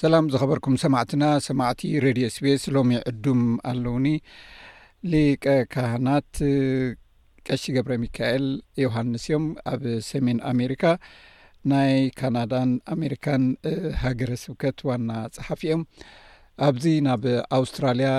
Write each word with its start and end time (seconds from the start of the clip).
ሰላም 0.00 0.24
ዝኸበርኩም 0.32 0.74
ሰማዕትና 0.82 1.24
ሰማዕቲ 1.44 1.82
ሬድዮ 2.04 2.24
ስፔስ 2.34 2.62
ሎሚ 2.74 2.90
ዕዱም 3.10 3.38
ኣለዉኒ 3.70 4.08
ሊቀ 5.12 5.44
ካህናት 5.72 6.28
ቀሺ 7.46 7.62
ገብረ 7.76 7.92
ሚካኤል 8.02 8.44
ዮሃንስ 8.82 9.24
እዮም 9.28 9.46
ኣብ 9.72 9.84
ሰሜን 10.08 10.40
ኣሜሪካ 10.52 10.84
ናይ 11.72 11.94
ካናዳን 12.20 12.72
ኣሜሪካን 12.96 13.44
ሃገረ 14.04 14.30
ስብከት 14.44 14.84
ዋና 14.90 15.10
ፀሓፍ 15.38 15.62
እዮም 15.68 15.84
ኣብዚ 16.68 16.84
ናብ 17.08 17.24
ኣውስትራልያ 17.62 18.10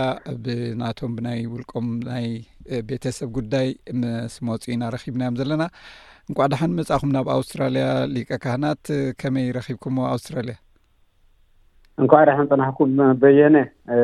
ብናቶም 0.48 1.14
ብናይ 1.20 1.41
ውልቆም 1.54 1.88
ናይ 2.12 2.28
ቤተሰብ 2.91 3.30
ጉዳይ 3.39 3.70
መስመፅ 4.04 4.66
ዩናረኪብናዮም 4.75 5.38
ዘለና 5.41 5.64
እንኳዕ 6.30 6.48
ድሓኒ 6.55 6.71
መፅእኹም 6.82 7.14
ናብ 7.18 7.30
ኣውስትራልያ 7.39 7.86
ሊቀ 8.16 8.31
ካህናት 8.45 8.84
ከመይ 9.22 9.48
ረኪብኩምዎ 9.59 10.05
ኣውስትራልያ 10.16 10.58
እንከዓ 12.02 12.20
ደ 12.30 12.32
ሓንፅናሕኩም 12.38 12.90
መበየነ 13.00 13.56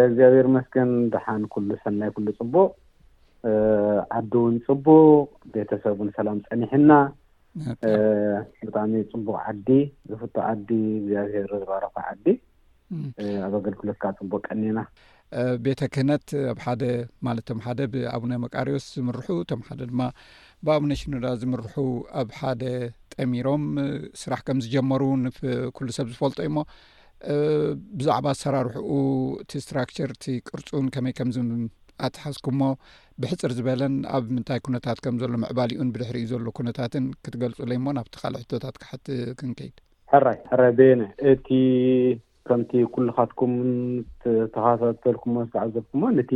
እግዚኣብሔር 0.06 0.48
መስክን 0.56 0.92
ድሓን 1.14 1.42
ኩሉ 1.54 1.70
ሰናይ 1.84 2.10
ኩሉ 2.16 2.28
ፅቡቅ 2.40 2.72
ዓዲ 4.18 4.32
እውን 4.40 4.56
ፅቡቅ 4.68 5.28
ቤተሰብ 5.56 5.98
እን 6.04 6.10
ሰላም 6.18 6.38
ፀኒሕና 6.48 6.92
ብጣዕሚ 8.68 8.94
ፅቡቅ 9.12 9.36
ዓዲ 9.50 9.68
ዝፍቶ 10.12 10.36
ዓዲ 10.52 10.70
እግዚኣብሄር 11.02 11.50
ዝባረካ 11.64 11.96
ዓዲ 12.12 12.26
ኣብ 13.48 13.54
ኣገልግሎትካ 13.60 14.04
ፅቡቅ 14.20 14.41
ቀኒና 14.48 14.80
ቤተ 15.66 15.82
ክህነት 15.94 16.26
ኣብ 16.54 16.60
ሓደ 16.66 16.84
ማለት 17.28 17.46
ቶም 17.52 17.60
ሓደ 17.68 17.80
ብኣቡነ 17.94 18.34
መቃሪዮስ 18.46 18.88
ዝምርሑ 18.96 19.28
እቶም 19.44 19.62
ሓደ 19.70 19.82
ድማ 19.91 20.02
ብኣቡነ 20.66 20.91
ሽኑዳ 21.02 21.26
ዝምርሑ 21.44 21.86
ኣብ 22.24 22.30
ሓደ 22.40 22.64
ጠሚሮም 23.16 23.64
ስራሕ 24.24 24.41
ከም 24.50 24.60
ዝጀመሩ 24.66 25.02
ኩሉ 25.78 25.88
ሰብ 26.00 26.10
ዝፈልጦ 26.16 26.40
እዩሞ 26.48 26.60
ብዛዕባ 27.99 28.26
ኣሰራርሑኡ 28.35 28.90
እቲ 29.41 29.52
እስትራክቸር 29.62 30.10
ቲ 30.24 30.35
ቅርፁን 30.49 30.85
ከመይ 30.96 31.13
ከምዚ 31.20 31.38
ኣትሓዝኩሞ 32.07 32.62
ብሕፅር 33.24 33.52
ዝበለን 33.57 33.96
ኣብ 34.18 34.26
ምንታይ 34.35 34.60
ኩነታት 34.66 34.98
ከም 35.04 35.16
ዘሎ 35.21 35.32
ምዕባሊኡን 35.44 35.91
ብድሕሪ 35.96 36.18
ዩ 36.24 36.26
ዘሎ 36.32 36.48
ኩነታትን 36.57 37.05
ክትገልፁ 37.24 37.57
ለይ 37.70 37.77
ሞ 37.85 37.94
ናብቲ 37.98 38.16
ካልእ 38.21 38.41
ሕቶታት 38.44 38.76
ክሓቲ 38.82 39.05
ክንከይድ 39.40 39.76
ራይ 40.26 40.40
ራይ 40.62 40.71
ቤየነ 40.79 41.04
እቲ 41.34 41.48
ከምቲ 42.48 42.71
ኩሉካትኩም 42.96 43.54
ዝተተተልኩም 44.24 45.35
ዝተዓዘብኩምዎ 45.44 46.07
ነቲ 46.18 46.32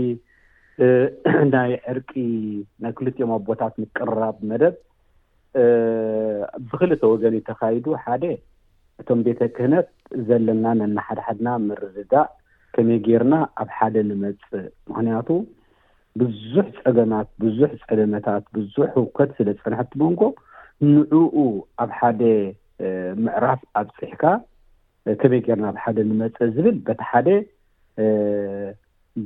ናይ 1.56 1.72
ዕርቂ 1.94 2.12
ናይ 2.84 2.94
ክልቲኦም 3.00 3.34
ኣቦታት 3.40 3.74
ምቅርራብ 3.84 4.38
መደብ 4.52 4.76
ብክልተ 6.70 7.02
ወገን 7.14 7.36
እዩ 7.40 7.44
ተካይዱ 7.50 7.86
ሓደ 8.04 8.24
እቶም 9.02 9.20
ቤተ 9.28 9.40
ክህነት 9.56 9.88
ዘለና 10.28 10.66
ነና 10.80 10.98
ሓደሓድና 11.08 11.48
ምርድዳእ 11.68 12.28
ከመይ 12.76 13.00
ጌርና 13.08 13.34
ኣብ 13.62 13.70
ሓደ 13.78 13.96
ንመፅእ 14.10 14.66
ምክንያቱ 14.90 15.30
ብዙሕ 16.22 16.68
ፀገማት 16.84 17.28
ብዙሕ 17.44 17.72
ፀለመታት 17.88 18.44
ብዙሕ 18.58 18.88
ህውከት 18.98 19.30
ስለ 19.38 19.48
ፅናሐ 19.64 19.82
ትመንጎ 19.92 20.22
ንዑኡ 20.94 21.36
ኣብ 21.84 21.92
ሓደ 22.00 22.22
ምዕራፍ 23.24 23.62
ኣብ 23.80 23.88
ፅሕካ 24.00 24.24
ከመይ 25.22 25.42
ገርና 25.48 25.66
ኣብ 25.72 25.78
ሓደ 25.84 25.98
ንመፅእ 26.10 26.50
ዝብል 26.58 26.78
በቲ 26.88 27.00
ሓደ 27.12 27.28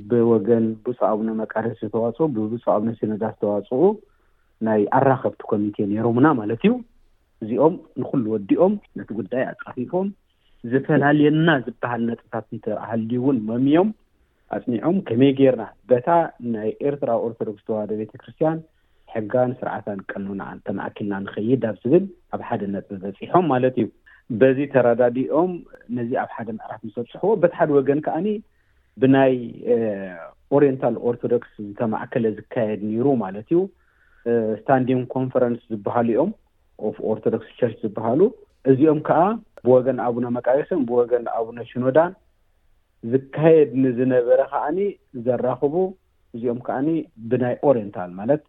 ብወገን 0.10 0.66
ብፁ 0.84 1.00
ኣቡነ 1.12 1.30
መቃሪስ 1.42 1.78
ዝተዋፅኡ 1.86 2.26
ብብፁ 2.36 2.66
ኣቡነ 2.76 2.88
ሲነዛ 3.00 3.23
ዝተዋፅኡ 3.36 3.82
ናይ 4.68 4.82
ኣራከብቲ 4.98 5.42
ኮሚቴ 5.52 5.76
ነይሮምና 5.92 6.28
ማለት 6.40 6.62
እዩ 6.68 6.72
እዚኦም 7.44 7.76
ንኩሉ 8.02 8.23
ወዲኦም 8.36 8.73
ነቲ 8.98 9.10
ጉዳይ 9.20 9.44
ኣፃፊፎም 9.52 10.08
ዝፈላልየና 10.72 11.50
ዝበሃል 11.66 12.02
ነጥብታት 12.09 12.48
ተራኢ 12.66 12.81
ሃል 12.90 13.04
እውን 13.20 13.38
መምዮም 13.48 13.90
ኣፅኒዖም 14.55 14.98
ከመይ 15.08 15.32
ገይርና 15.39 15.64
በታ 15.89 16.08
ናይ 16.54 16.70
ኤርትራ 16.89 17.11
ኦርቶዶክስ 17.27 17.64
ተዋህደ 17.67 17.92
ቤተክርስትያን 18.02 18.60
ሕጋን 19.14 19.52
ስርዓታ 19.60 19.88
ቀልና 20.11 20.44
ተማእኪልና 20.67 21.16
ንኸይድ 21.23 21.64
ኣብ 21.70 21.77
ዝብል 21.83 22.04
ኣብ 22.33 22.42
ሓደ 22.49 22.61
ነጥቢ 22.76 22.99
በፂሖም 23.05 23.45
ማለት 23.54 23.76
እዩ 23.82 23.88
በዚ 24.42 24.60
ተረዳዲኦም 24.73 25.52
ነዚ 25.98 26.11
ኣብ 26.23 26.30
ሓደ 26.36 26.49
ምዕራፍ 26.58 26.82
ንሰብፅሕዎ 26.89 27.32
በቲ 27.43 27.54
ሓደ 27.60 27.70
ወገን 27.78 27.99
ከዓኒ 28.05 28.28
ብናይ 29.02 29.33
ኦሪንታል 30.58 30.95
ኦርቶዶክስ 31.10 31.52
ዝተማእከለ 31.67 32.23
ዝካየድ 32.38 32.82
ነይሩ 32.89 33.08
ማለት 33.23 33.48
እዩ 33.52 33.60
ስታንዲን 34.61 35.02
ኮንፈረንስ 35.16 35.60
ዝበሃሉ 35.73 36.10
ኦም 36.23 36.32
ኦፍ 36.89 36.98
ኦርቶዶክስ 37.11 37.48
ቸርች 37.60 37.78
ዝበሃሉ 37.86 38.22
እዚኦም 38.72 38.99
ከዓ 39.08 39.22
ብወገን 39.66 39.98
ኣቡነ 40.08 40.26
መቃየስን 40.38 40.80
ብወገን 40.89 41.26
ኣቡነ 41.39 41.58
ሽኖዳን 41.72 42.11
ዝካየድ 43.11 43.70
ንዝነበረ 43.83 44.39
ከዓኒ 44.54 44.77
ዘራኽቡ 45.26 45.76
እዚኦም 46.36 46.60
ከዓኒ 46.67 46.88
ብናይ 47.30 47.55
ኦሪንታል 47.70 48.11
ማለት 48.20 48.44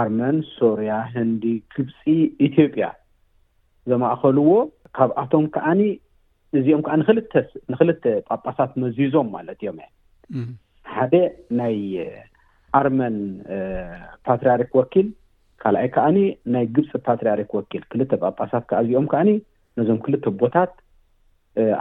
ኣርመን 0.00 0.36
ሶርያ 0.56 0.92
ህንዲ 1.14 1.44
ግብፂ 1.74 2.02
ኢትዮጵያ 2.48 2.86
ዘማእኸልዎ 3.90 4.50
ካብኣቶም 4.96 5.44
ከዓኒ 5.54 5.80
እዚኦም 6.58 6.82
ከዓ 6.86 6.94
ንክንክልተ 7.00 8.04
ጳጳሳት 8.28 8.72
መዝይዞም 8.82 9.28
ማለት 9.36 9.58
እዮም 9.62 9.78
ሓደ 10.94 11.14
ናይ 11.60 11.76
ኣርመን 12.78 13.16
ፓትርያርክ 14.26 14.72
ወኪል 14.80 15.06
ካልኣይ 15.62 15.88
ከዓኒ 15.94 16.18
ናይ 16.54 16.64
ግብፂ 16.76 16.90
ፓትርያሪክ 17.06 17.50
ወኪል 17.58 17.82
ክልተ 17.92 18.10
ጳጳሳት 18.24 18.64
ከዓ 18.70 18.78
እዚኦም 18.84 19.06
ከዓ 19.14 19.22
እዞም 19.82 19.98
ክልቶ 20.04 20.24
ቦታት 20.40 20.72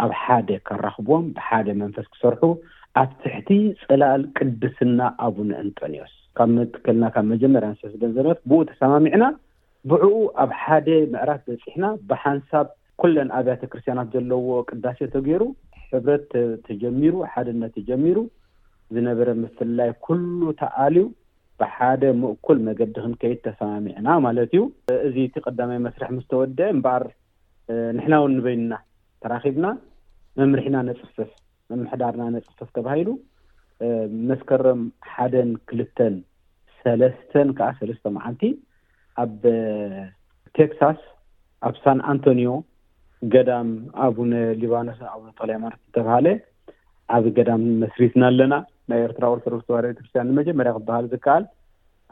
ኣብ 0.04 0.12
ሓደ 0.24 0.50
ካራኽብዎም 0.68 1.26
ብሓደ 1.38 1.68
መንፈስ 1.82 2.08
ክሰርሑ 2.14 2.42
ኣብ 3.02 3.10
ትሕቲ 3.22 3.50
ፅላል 3.88 4.22
ቅድስና 4.38 5.02
ኣቡነ 5.26 5.52
ዕንጠንዮስ 5.66 6.14
ካብ 6.38 6.50
መጥክልና 6.58 7.04
ካብ 7.16 7.26
መጀመርያ 7.34 7.70
ንስገንዘነበት 7.74 8.40
ብኡ 8.50 8.60
ተሰማሚዕና 8.72 9.26
ብዕኡ 9.92 10.14
ኣብ 10.44 10.52
ሓደ 10.62 10.88
ምዕራፍ 11.14 11.42
በፂሕና 11.50 11.86
ብሓንሳብ 12.10 12.68
ኩለን 13.02 13.30
ኣብያተ 13.38 13.62
ክርስትያናት 13.72 14.08
ዘለዎ 14.16 14.48
ቅዳሴ 14.70 15.00
ተገይሩ 15.14 15.44
ሕብረት 15.92 16.32
ተጀሚሩ 16.66 17.14
ሓደነት 17.34 17.72
ተጀሚሩ 17.78 18.18
ዝነበረ 18.96 19.30
ምስላይ 19.44 19.90
ኩሉ 20.06 20.42
ተኣሊዩ 20.62 21.06
ብሓደ 21.62 22.04
ምእኩል 22.22 22.58
መገዲ 22.68 22.94
ክንከይድ 23.06 23.40
ተሰማሚዕና 23.48 24.08
ማለት 24.26 24.52
እዩ 24.56 24.62
እዚ 25.08 25.16
ቲ 25.36 25.40
ቀዳማይ 25.46 25.80
መስርሕ 25.86 26.10
ምስተወድአ 26.18 26.68
እምበኣር 26.74 27.04
ንሕና 27.98 28.14
እውን 28.22 28.32
ንበይና 28.40 28.74
ተራኺብና 29.24 29.66
መምርሒና 30.40 30.76
ነፅፍተፍ 30.90 31.32
መምሕዳርና 31.72 32.24
ነፅፍተፍ 32.36 32.70
ተባሂሉ 32.78 33.10
መስከረም 34.30 34.82
ሓደን 35.14 35.50
ክልተን 35.70 36.16
ሰለስተን 36.84 37.50
ከዓ 37.58 37.68
ሰለስተ 37.80 38.06
መዓልቲ 38.16 38.44
ኣብ 39.24 39.36
ቴክሳስ 40.58 41.00
ኣብ 41.68 41.76
ሳን 41.84 42.00
ኣንቶኒዮ 42.14 42.52
ገዳም 43.34 43.70
ኣቡነ 44.06 44.34
ሊባኖስ 44.62 45.00
ኣቡነ 45.14 45.28
ተክለይ 45.38 45.58
ማርት 45.64 45.80
ዝተባሃለ 45.86 46.28
ዓብ 47.16 47.26
ገዳም 47.38 47.64
መስሪትና 47.84 48.24
ኣለና 48.32 48.54
ናይ 48.92 49.02
ኤርትራ 49.08 49.24
ኦርተር 49.36 49.56
ዝተባህ 49.62 49.82
ቤክርስትያ 49.92 50.22
ንመጀመርያ 50.30 50.74
ዝበሃል 50.78 51.06
ዝከኣል 51.14 51.44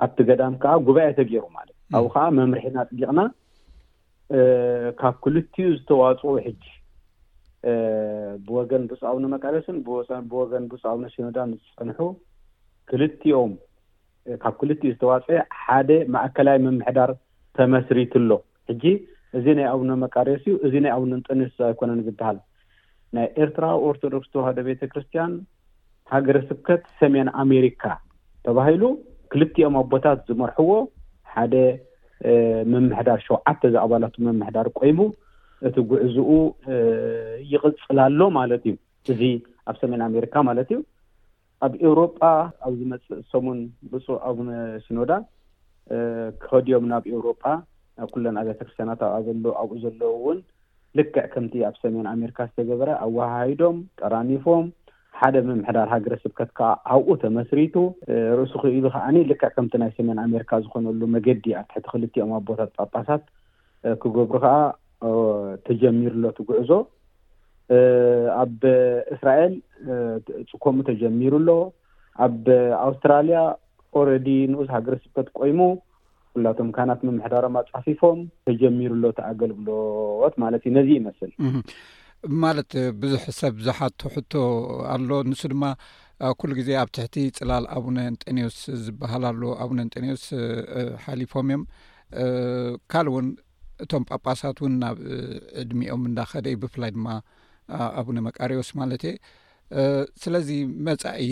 ኣብቲ 0.06 0.18
ገዳም 0.30 0.54
ከዓ 0.64 0.74
ጉባኤ 0.88 1.10
ተገይሩ 1.20 1.44
ማለት 1.58 1.76
እ 1.92 1.96
ኣብኡ 2.00 2.10
ከዓ 2.16 2.26
መምርሒና 2.40 2.78
ጥጊቕና 2.90 3.20
ካብ 5.02 5.14
ክልቲኡ 5.26 5.68
ዝተዋፅኡ 5.80 6.32
ሕጂ 6.48 6.64
ብወገን 8.48 8.84
ብፁ 8.90 9.02
ቡነ 9.18 9.26
መቃሬስን 9.36 9.78
ብወገን 10.32 10.64
ብፁ 10.72 10.82
ኣቡነ 10.92 11.04
ሽነዳን 11.14 11.52
ፀንሑ 11.76 12.00
ክልኦም 12.90 13.52
ካብ 14.44 14.54
ክልኡ 14.62 14.80
ዝተዋፅኦ 14.94 15.36
ሓደ 15.64 15.90
ማእከላይ 16.16 16.58
ምምሕዳር 16.66 17.12
ተመስሪትኣሎ 17.60 18.32
ሕጂ 18.72 18.84
እዚ 19.38 19.46
ናይ 19.60 19.68
ኣቡነ 19.74 19.92
መቃሬስ 20.04 20.44
እዩ 20.50 20.54
እዚ 20.68 20.74
ናይ 20.84 20.92
ኣቡነ 20.98 21.12
ንፀኔስ 21.22 21.56
ኣይኮነን 21.70 22.02
ዝበሃል 22.08 22.38
ናይ 23.16 23.28
ኤርትራ 23.44 23.66
ኦርቶዶክስ 23.88 24.30
ተዋህደ 24.34 24.60
ቤተ 24.68 24.82
ክርስትያን 24.92 25.32
ሃገረ 26.14 26.38
ስብከት 26.50 26.84
ሰሜን 27.02 27.30
ኣሜሪካ 27.44 27.84
ተባሂሉ 28.48 28.84
ክልቲኦም 29.32 29.76
ኣቦታት 29.82 30.20
ዝመርሕዎ 30.30 30.72
ሓደ 31.34 31.54
መምሕዳር 32.74 33.20
ሸውዓተ 33.28 33.62
ዝኣባላት 33.74 34.16
መምሕዳር 34.28 34.68
ቆይሙ 34.80 35.00
እቲ 35.68 35.76
ጉዕዝኡ 35.92 36.30
ይቕፅላሎ 37.52 38.20
ማለት 38.40 38.64
እዩ 38.72 38.76
እዚ 39.14 39.22
ኣብ 39.70 39.76
ሰሜን 39.82 40.02
ኣሜሪካ 40.08 40.34
ማለት 40.50 40.68
እዩ 40.74 40.80
ኣብ 41.66 41.74
ኤውሮጳ 41.86 42.20
ኣብ 42.66 42.74
ዝመፅእ 42.80 43.22
ሰሙን 43.34 43.60
ብፁእ 43.92 44.20
ኣቡነ 44.30 44.50
ሲኖዳ 44.86 45.12
ክኸዲዮም 46.44 46.86
ናብ 46.92 47.04
ኤውሮጳ 47.14 47.44
ኩለን 48.14 48.36
ኣብያተ 48.42 48.60
ክርስትያናት 48.68 49.00
ኣብኣ 49.08 49.18
ዘለዉ 49.28 49.48
ኣብኡ 49.62 49.74
ዘለዉ 49.84 50.12
ውን 50.26 50.40
ልክዕ 50.98 51.24
ከምቲ 51.34 51.54
ኣብ 51.70 51.76
ሰሜን 51.84 52.06
ኣሜሪካ 52.16 52.38
ዝተገበረ 52.50 52.90
ኣወሃሂዶም 53.06 53.78
ጠራኒፎም 54.02 54.66
ሓደ 55.20 55.38
ምምሕዳር 55.48 55.88
ሃገረሰብከት 55.94 56.50
ከዓ 56.58 56.72
ኣብኡ 56.96 57.12
ተመስሪቱ 57.24 57.76
ርእሱ 58.40 58.54
ክኢሉ 58.64 58.86
ከዓኒ 58.96 59.16
ልክዕ 59.30 59.50
ከምቲ 59.56 59.74
ናይ 59.82 59.92
ሰሜን 59.98 60.20
ኣሜሪካ 60.26 60.52
ዝኮነሉ 60.66 61.02
መገዲ 61.16 61.46
ኣርትሕቲ 61.62 61.86
ክልትኦም 61.94 62.32
ኣቦታት 62.40 62.70
ጳጳታት 62.80 63.24
ክገብሩ 64.04 64.34
ከዓ 64.46 64.54
ተጀሚሩሎ 65.70 66.24
ት 66.38 66.48
ጉዕዞ 66.50 66.72
ኣብ 68.42 68.62
እስራኤል 69.16 69.54
ፅከሙ 70.52 70.76
ተጀሚሩሎ 70.92 71.50
ኣብ 72.28 72.46
ኣውስትራልያ 72.88 73.40
ኦረዲ 74.00 74.28
ንኡስ 74.54 74.70
ሃገረስብከት 74.76 75.28
ቆይሙ 75.40 75.60
ኩላቶም 76.38 76.70
ካናት 76.78 77.00
ምምሕዳሮም 77.08 77.56
ኣፃፊፎም 77.64 78.20
ተጀሚሩሎቲ 78.48 79.18
ኣገልግሎዎት 79.34 80.36
ማለት 80.46 80.62
እዩ 80.70 80.74
ነዚ 80.78 80.90
ይመስል 81.00 81.32
ማለት 82.44 82.72
ብዙሕ 83.02 83.24
ሰብ 83.40 83.56
ዝሓቶ 83.66 84.00
ሕቶ 84.16 84.34
ኣሎ 84.94 85.10
ንሱ 85.30 85.42
ድማ 85.54 85.64
ኩሉ 86.40 86.52
ግዜ 86.60 86.70
ኣብ 86.82 86.90
ትሕቲ 86.96 87.16
ፅላል 87.40 87.66
ኣቡነ 87.78 87.98
ንጠኔዎስ 88.14 88.58
ዝበሃል 88.84 89.24
ኣሎ 89.30 89.42
ኣቡነ 89.64 89.78
እንጠኔዎስ 89.88 90.24
ሓሊፎም 91.04 91.48
እዮም 91.56 91.64
ካልእ 92.92 93.12
እውን 93.14 93.28
እቶም 93.84 94.04
ጳጳሳት 94.10 94.58
እውን 94.62 94.74
ናብ 94.84 94.98
ዕድሚኦም 95.62 96.02
እንናከእደይ 96.10 96.56
ብፍላይ 96.64 96.92
ድማ 96.98 97.08
ኣቡነ 98.00 98.18
መቃሪዎስ 98.28 98.70
ማለት 98.82 99.04
እየ 99.10 99.16
ስለዚ 100.24 100.50
መጻኢ 100.88 101.30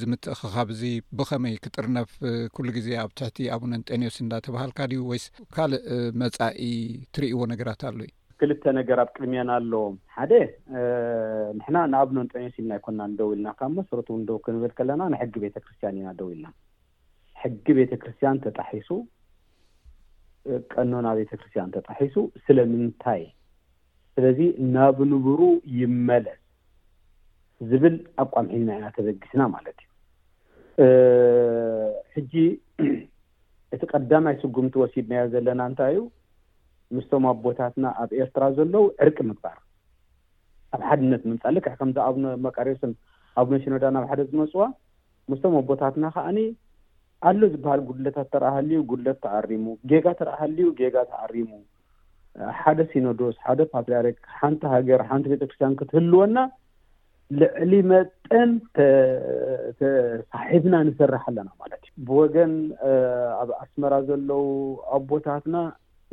ዝምትእ 0.00 0.36
ክኻብ 0.40 0.68
እዚ 0.74 0.82
ብኸመይ 1.18 1.54
ክጥርነፍ 1.64 2.10
ኩሉ 2.56 2.68
ግዜ 2.78 2.88
ኣብ 3.04 3.10
ትሕቲ 3.18 3.38
ኣቡነ 3.54 3.72
እንጠኔዎስ 3.78 4.16
እናተባሃልካ 4.24 4.78
ድዩ 4.92 5.00
ወይስ 5.12 5.24
ካልእ 5.56 5.82
መጻኢ 6.22 6.68
ትርእይዎ 7.14 7.40
ነገራት 7.52 7.82
ኣሎ 7.90 7.98
እዩ 8.06 8.12
ክልተ 8.40 8.64
ነገር 8.78 8.98
ኣብ 9.02 9.08
ቅድሜያና 9.16 9.50
ኣለዎም 9.60 9.94
ሓደ 10.16 10.32
ምሕና 11.58 11.76
ንኣብነንጠንሲኢልና 11.92 12.72
ኣይኮና 12.76 13.00
ደው 13.18 13.28
ኢልና 13.34 13.48
ካብ 13.58 13.70
መሰረት 13.80 14.08
ደ 14.28 14.36
ክንብል 14.46 14.72
ከለና 14.78 15.02
ንሕጊ 15.12 15.34
ቤተክርስትያን 15.44 15.98
ኢና 16.00 16.08
ደው 16.20 16.28
ኢልና 16.34 16.48
ሕጊ 17.42 17.64
ቤተክርስትያን 17.80 18.40
ተጣሒሱ 18.46 18.88
ቀኖና 20.72 21.08
ቤተክርስትያን 21.20 21.72
ተጣሒሱ 21.76 22.16
ስለምንታይ 22.46 23.22
ስለዚ 24.16 24.40
ናብ 24.74 24.98
ንብሩ 25.12 25.40
ይመለፅ 25.80 26.40
ዝብል 27.70 27.96
ኣቋም 28.24 28.46
ሒልና 28.52 28.70
ኢና 28.78 28.86
ተበጊስና 28.98 29.42
ማለት 29.54 29.78
እዩ 29.84 30.86
ሕጂ 32.14 32.32
እቲ 33.74 33.82
ቀዳማይ 33.94 34.34
ስጉምቲ 34.42 34.74
ወሲድናዮ 34.80 35.22
ዘለና 35.32 35.60
እንታይ 35.70 35.92
እዩ 35.94 36.00
ምስቶም 36.96 37.24
ኣቦታትና 37.32 37.86
ኣብ 38.02 38.10
ኤርትራ 38.22 38.44
ዘለዉ 38.56 38.84
ዕርቂ 39.04 39.18
ምግባር 39.30 39.58
ኣብ 40.74 40.80
ሓድነት 40.88 41.22
ምምፃ 41.30 41.42
ልክዕ 41.56 41.74
ከምዝኣብነ 41.80 42.24
መቃሬስን 42.46 42.92
ኣቡነ 43.42 43.54
ሲኖዳን 43.64 43.96
ብ 44.02 44.06
ሓደ 44.10 44.20
ዝመፅዋ 44.30 44.64
ምስቶም 45.32 45.54
ኣቦታትና 45.60 46.06
ከዓኒ 46.16 46.38
ኣሎ 47.28 47.40
ዝበሃል 47.52 47.80
ጉድለታት 47.88 48.26
ተረእ 48.32 48.52
ሃልዩ 48.56 48.78
ጉድለት 48.90 49.18
ተኣሪሙ 49.24 49.66
ጌጋ 49.90 50.06
ተረእ 50.18 50.36
ሃልዩ 50.40 50.66
ጌጋ 50.80 50.96
ተኣሪሙ 51.12 51.50
ሓደ 52.60 52.78
ሲኖዶስ 52.92 53.34
ሓደ 53.44 53.60
ፓትያሬክ 53.74 54.16
ሓንቲ 54.40 54.62
ሃገር 54.72 55.02
ሓንቲ 55.10 55.26
ቤተክርስትያን 55.32 55.76
ክትህልወና 55.80 56.36
ልዕሊ 57.40 57.72
መጠን 57.92 58.50
ተተሳሒብና 58.76 60.74
ንሰርሕ 60.88 61.22
ኣለና 61.30 61.48
ማለት 61.62 61.80
እዩ 61.86 61.92
ብወገን 62.08 62.52
ኣብ 63.42 63.48
ኣስመራ 63.62 63.94
ዘለዉ 64.08 64.52
ኣቦታትና 64.96 65.56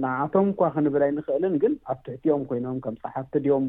ንኣቶም 0.03 0.47
እኳ 0.53 0.61
ክንብላይ 0.75 1.09
ንኽእልን 1.17 1.53
ግን 1.63 1.73
ኣብ 1.91 1.97
ትሕትኦም 2.05 2.43
ኮይኖም 2.49 2.77
ከም 2.83 2.95
ፀሓፍቲ 3.03 3.33
ድዮም 3.45 3.65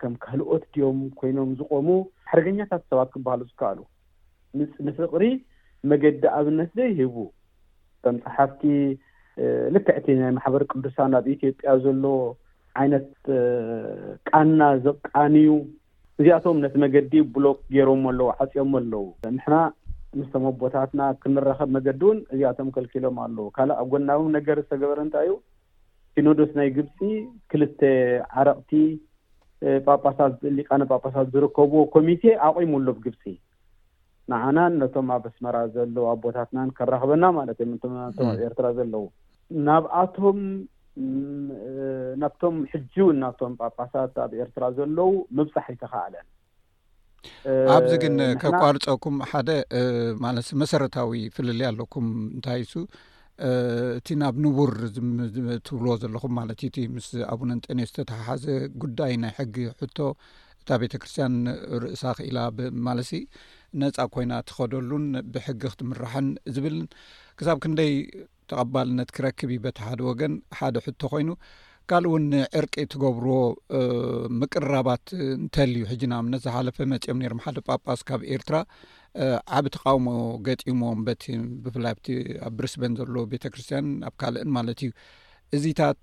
ከም 0.00 0.12
ካልኦት 0.24 0.64
ድዮም 0.74 0.98
ኮይኖም 1.20 1.50
ዝቆሙ 1.60 1.88
ሓደገኛታት 2.30 2.82
ሰባት 2.90 3.08
ክበሃሉ 3.14 3.40
ዝከኣሉ 3.50 3.78
ንፍቅሪ 4.88 5.24
መገዲ 5.92 6.22
ኣብነት 6.38 6.70
ዶ 6.78 6.88
ይሂቡ 7.00 7.16
እከም 8.00 8.16
ፀሓፍቲ 8.26 8.62
ልክዕቲ 9.76 10.06
ናይ 10.20 10.30
ማሕበር 10.36 10.62
ቅዱሳ 10.72 10.96
ናብ 11.14 11.24
ኢትዮጵያ 11.36 11.70
ዘሎ 11.86 12.04
ዓይነት 12.82 13.10
ቃና 14.28 14.60
ዘቃንዩ 14.86 15.48
እዚኣቶም 16.20 16.58
ነቲ 16.64 16.74
መገዲ 16.84 17.12
ብሎክ 17.34 17.58
ገይሮም 17.74 18.04
ኣለዉ 18.10 18.28
ዓፂኦም 18.44 18.72
ኣለዉ 18.78 19.02
ንሕና 19.36 19.54
ምስቶም 20.18 20.44
ኣቦታትና 20.50 21.02
ክንራከብ 21.22 21.70
መገዲ 21.76 22.00
እውን 22.08 22.18
እዚኣቶም 22.34 22.68
ከልኪሎም 22.74 23.16
ኣለዉ 23.24 23.46
ካልእ 23.56 23.78
ጎናዊ 23.92 24.20
ነገር 24.36 24.56
ዝተገበር 24.64 24.98
እንታይ 25.04 25.26
እዩ 25.30 25.34
ኪኖዶስ 26.16 26.50
ናይ 26.58 26.68
ግብፂ 26.76 26.98
ክልተ 27.52 27.80
ዓረቕቲ 28.40 28.70
ጳጳሳት 29.86 30.36
ሊቃነ 30.58 30.82
ጳጳሳት 30.92 31.26
ዝርከብዎ 31.34 31.80
ኮሚቴ 31.96 32.22
ኣቁይምሎም 32.48 32.98
ግብፂ 33.06 33.24
ንዓና 34.30 34.58
ነቶም 34.80 35.08
ኣብ 35.16 35.24
ኣስመራ 35.30 35.56
ዘለዉ 35.74 36.04
ኣቦታትና 36.14 36.58
ከራክበና 36.78 37.24
ማለት 37.40 37.58
እ 37.64 37.66
ም 37.72 37.76
ኣብ 38.06 38.14
ኤርትራ 38.46 38.66
ዘለዉ 38.78 39.04
ናብኣቶም 39.66 40.40
ናብቶም 42.22 42.56
ሕጂው 42.72 43.08
ናቶም 43.22 43.52
ጳጳሳት 43.60 44.16
ኣብ 44.24 44.32
ኤርትራ 44.44 44.64
ዘለዉ 44.78 45.10
መብዛሕ 45.38 45.66
ይተኸኣለን 45.74 46.26
ኣብዚ 47.76 47.92
ግን 48.02 48.16
ከቋርፀኩም 48.42 49.16
ሓደ 49.30 49.50
ማለትሲ 50.24 50.50
መሰረታዊ 50.62 51.20
ፍልል 51.36 51.60
ኣለኩም 51.68 52.06
እንታይ 52.36 52.60
እሱ 52.66 52.74
እቲ 53.98 54.08
ናብ 54.20 54.36
ንቡር 54.44 54.72
ትብልዎ 55.66 55.94
ዘለኹም 56.02 56.32
ማለትዩ 56.40 56.66
እቲ 56.70 56.78
ምስ 56.96 57.08
ኣቡነንጠንት 57.32 57.88
ዝተተሓሓዘ 57.90 58.44
ጉዳይ 58.84 59.12
ናይ 59.24 59.32
ሕጊ 59.38 59.56
ሕቶ 59.80 59.98
እታ 60.60 60.68
ቤተ 60.82 60.94
ክርስትያን 61.02 61.34
ርእሳ 61.82 62.02
ክኢላ 62.20 62.38
ብማለትሲ 62.58 63.20
ነፃ 63.82 63.98
ኮይና 64.14 64.32
ትኸደሉን 64.48 65.06
ብሕጊ 65.34 65.62
ክትምራሐን 65.74 66.28
ዝብልን 66.54 66.88
ክሳብ 67.40 67.58
ክንደይ 67.64 67.92
ተቐባልነት 68.50 69.08
ክረክብ 69.16 69.50
በቲ 69.66 69.78
ሓደ 69.88 70.00
ወገን 70.10 70.34
ሓደ 70.58 70.76
ሕቶ 70.86 71.00
ኮይኑ 71.14 71.30
ካልእ 71.90 72.08
እውን 72.10 72.24
ዕርቂ 72.58 72.74
ትገብርዎ 72.92 73.36
ምቅርራባት 74.38 75.04
እንተል 75.38 75.72
ዩ 75.80 75.82
ሕጂና 75.90 76.14
ነትዝሓለፈ 76.30 76.78
መፂኦም 76.92 77.20
ነርምሓደ 77.24 77.58
ጳጳስ 77.68 78.00
ካብ 78.08 78.22
ኤርትራ 78.34 78.56
ዓብ 79.58 79.66
ተቃውሞ 79.74 80.06
ገጢሞም 80.46 81.00
ቲ 81.22 81.26
ብፍላይ 81.64 81.92
ኣብቲ 81.96 82.06
ኣብ 82.46 82.52
ብሪስበን 82.60 82.94
ዘሎ 83.00 83.14
ቤተ 83.34 83.44
ክርስትያን 83.52 83.86
ኣብ 84.08 84.14
ካልእን 84.22 84.50
ማለት 84.56 84.80
እዩ 84.86 84.90
እዚታት 85.58 86.00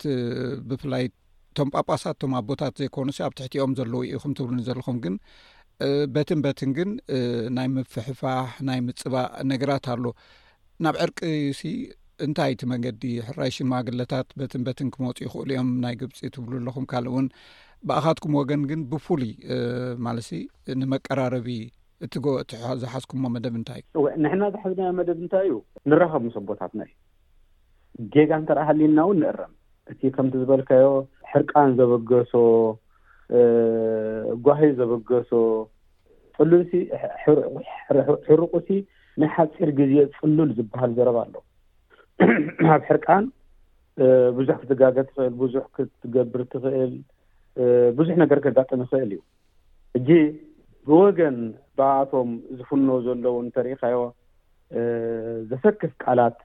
ብፍላይ 0.70 1.04
እቶም 1.10 1.70
ጳጳሳት 1.80 2.16
እቶም 2.18 2.36
ኣብ 2.40 2.46
ቦታት 2.52 2.76
ዘይኮኑ 2.84 3.08
ስ 3.18 3.26
ኣብ 3.28 3.34
ትሕቲኦም 3.40 3.74
ዘለዉ 3.80 4.02
እኢኹም 4.08 4.36
ትብሉ 4.40 4.58
ዘለኹም 4.70 5.00
ግን 5.06 5.18
በትን 6.16 6.40
በትን 6.46 6.72
ግን 6.78 6.90
ናይ 7.58 7.68
ምፍሕፋሕ 7.78 8.50
ናይ 8.70 8.80
ምፅባእ 8.88 9.28
ነገራት 9.54 9.88
ኣሎ 9.96 10.04
ናብ 10.86 10.96
ዕርቂ 11.06 11.20
ሲ 11.60 11.74
እንታይ 12.26 12.52
እቲ 12.56 12.64
መንገዲ 12.72 13.04
ሕራይ 13.28 13.52
ሽማግለታት 13.58 14.28
በትን 14.40 14.62
በትን 14.68 14.88
ክመፁ 14.96 15.18
ይኽእሉ 15.26 15.48
እዮም 15.56 15.70
ናይ 15.86 15.94
ግብፂ 16.02 16.18
ትብሉ 16.36 16.52
ኣለኩም 16.62 16.86
ካልእ 16.92 17.10
እውን 17.14 17.28
ብኣኻትኩም 17.88 18.34
ወገን 18.40 18.62
ግን 18.70 18.82
ብፉሉይ 18.92 19.32
ማለሲ 20.06 20.30
ንመቀራረቢ 20.82 21.48
እቲዝሓዝኩምሞ 22.06 23.24
መደብ 23.36 23.54
እንታይ 23.60 23.82
እዩ 23.98 24.04
እ 24.14 24.16
ንሕና 24.24 24.44
ዝሓዝናዮ 24.54 24.90
መደብ 25.00 25.18
እንታይ 25.26 25.46
እዩ 25.50 25.56
ንረከብ 25.92 26.22
ምሶም 26.28 26.44
ቦታትና 26.50 26.82
እዩ 26.88 26.94
ጌጋ 28.16 28.32
እንተርአ 28.42 28.64
ሃልና 28.70 28.98
እውን 29.08 29.18
ንዕረም 29.24 29.54
እቲ 29.92 30.02
ከምቲ 30.16 30.34
ዝበልካዮ 30.42 30.86
ሕርቃን 31.32 31.70
ዘበገሶ 31.80 32.34
ጓሂ 34.46 34.62
ዘበገሶ 34.80 35.32
ፅሉልሕሩቕ 36.38 38.54
ሲ 38.68 38.70
ናይ 39.22 39.30
ሓፂር 39.38 39.70
ግዜ 39.80 39.94
ፅልል 40.20 40.50
ዝበሃል 40.60 40.92
ዘረባ 40.98 41.18
ኣሎ 41.26 41.34
ኣብ 42.74 42.82
ሕርቃን 42.88 43.26
ብዙሕ 44.38 44.56
ክትጋገ 44.62 44.96
ትክእል 45.08 45.34
ብዙሕ 45.42 45.64
ክትገብር 45.76 46.42
ትኽእል 46.54 46.92
ብዙሕ 47.98 48.14
ነገር 48.24 48.40
ክጋጥም 48.46 48.82
ይኽእል 48.86 49.10
እዩ 49.16 49.20
እጂ 49.98 50.08
ብወገን 50.88 51.38
ብኣቶም 51.78 52.30
ዝፍኖ 52.58 52.90
ዘለውን 53.06 53.46
ተሪኢካዮ 53.56 54.00
ዘሰክፍ 55.52 55.92
ቃላት 56.04 56.38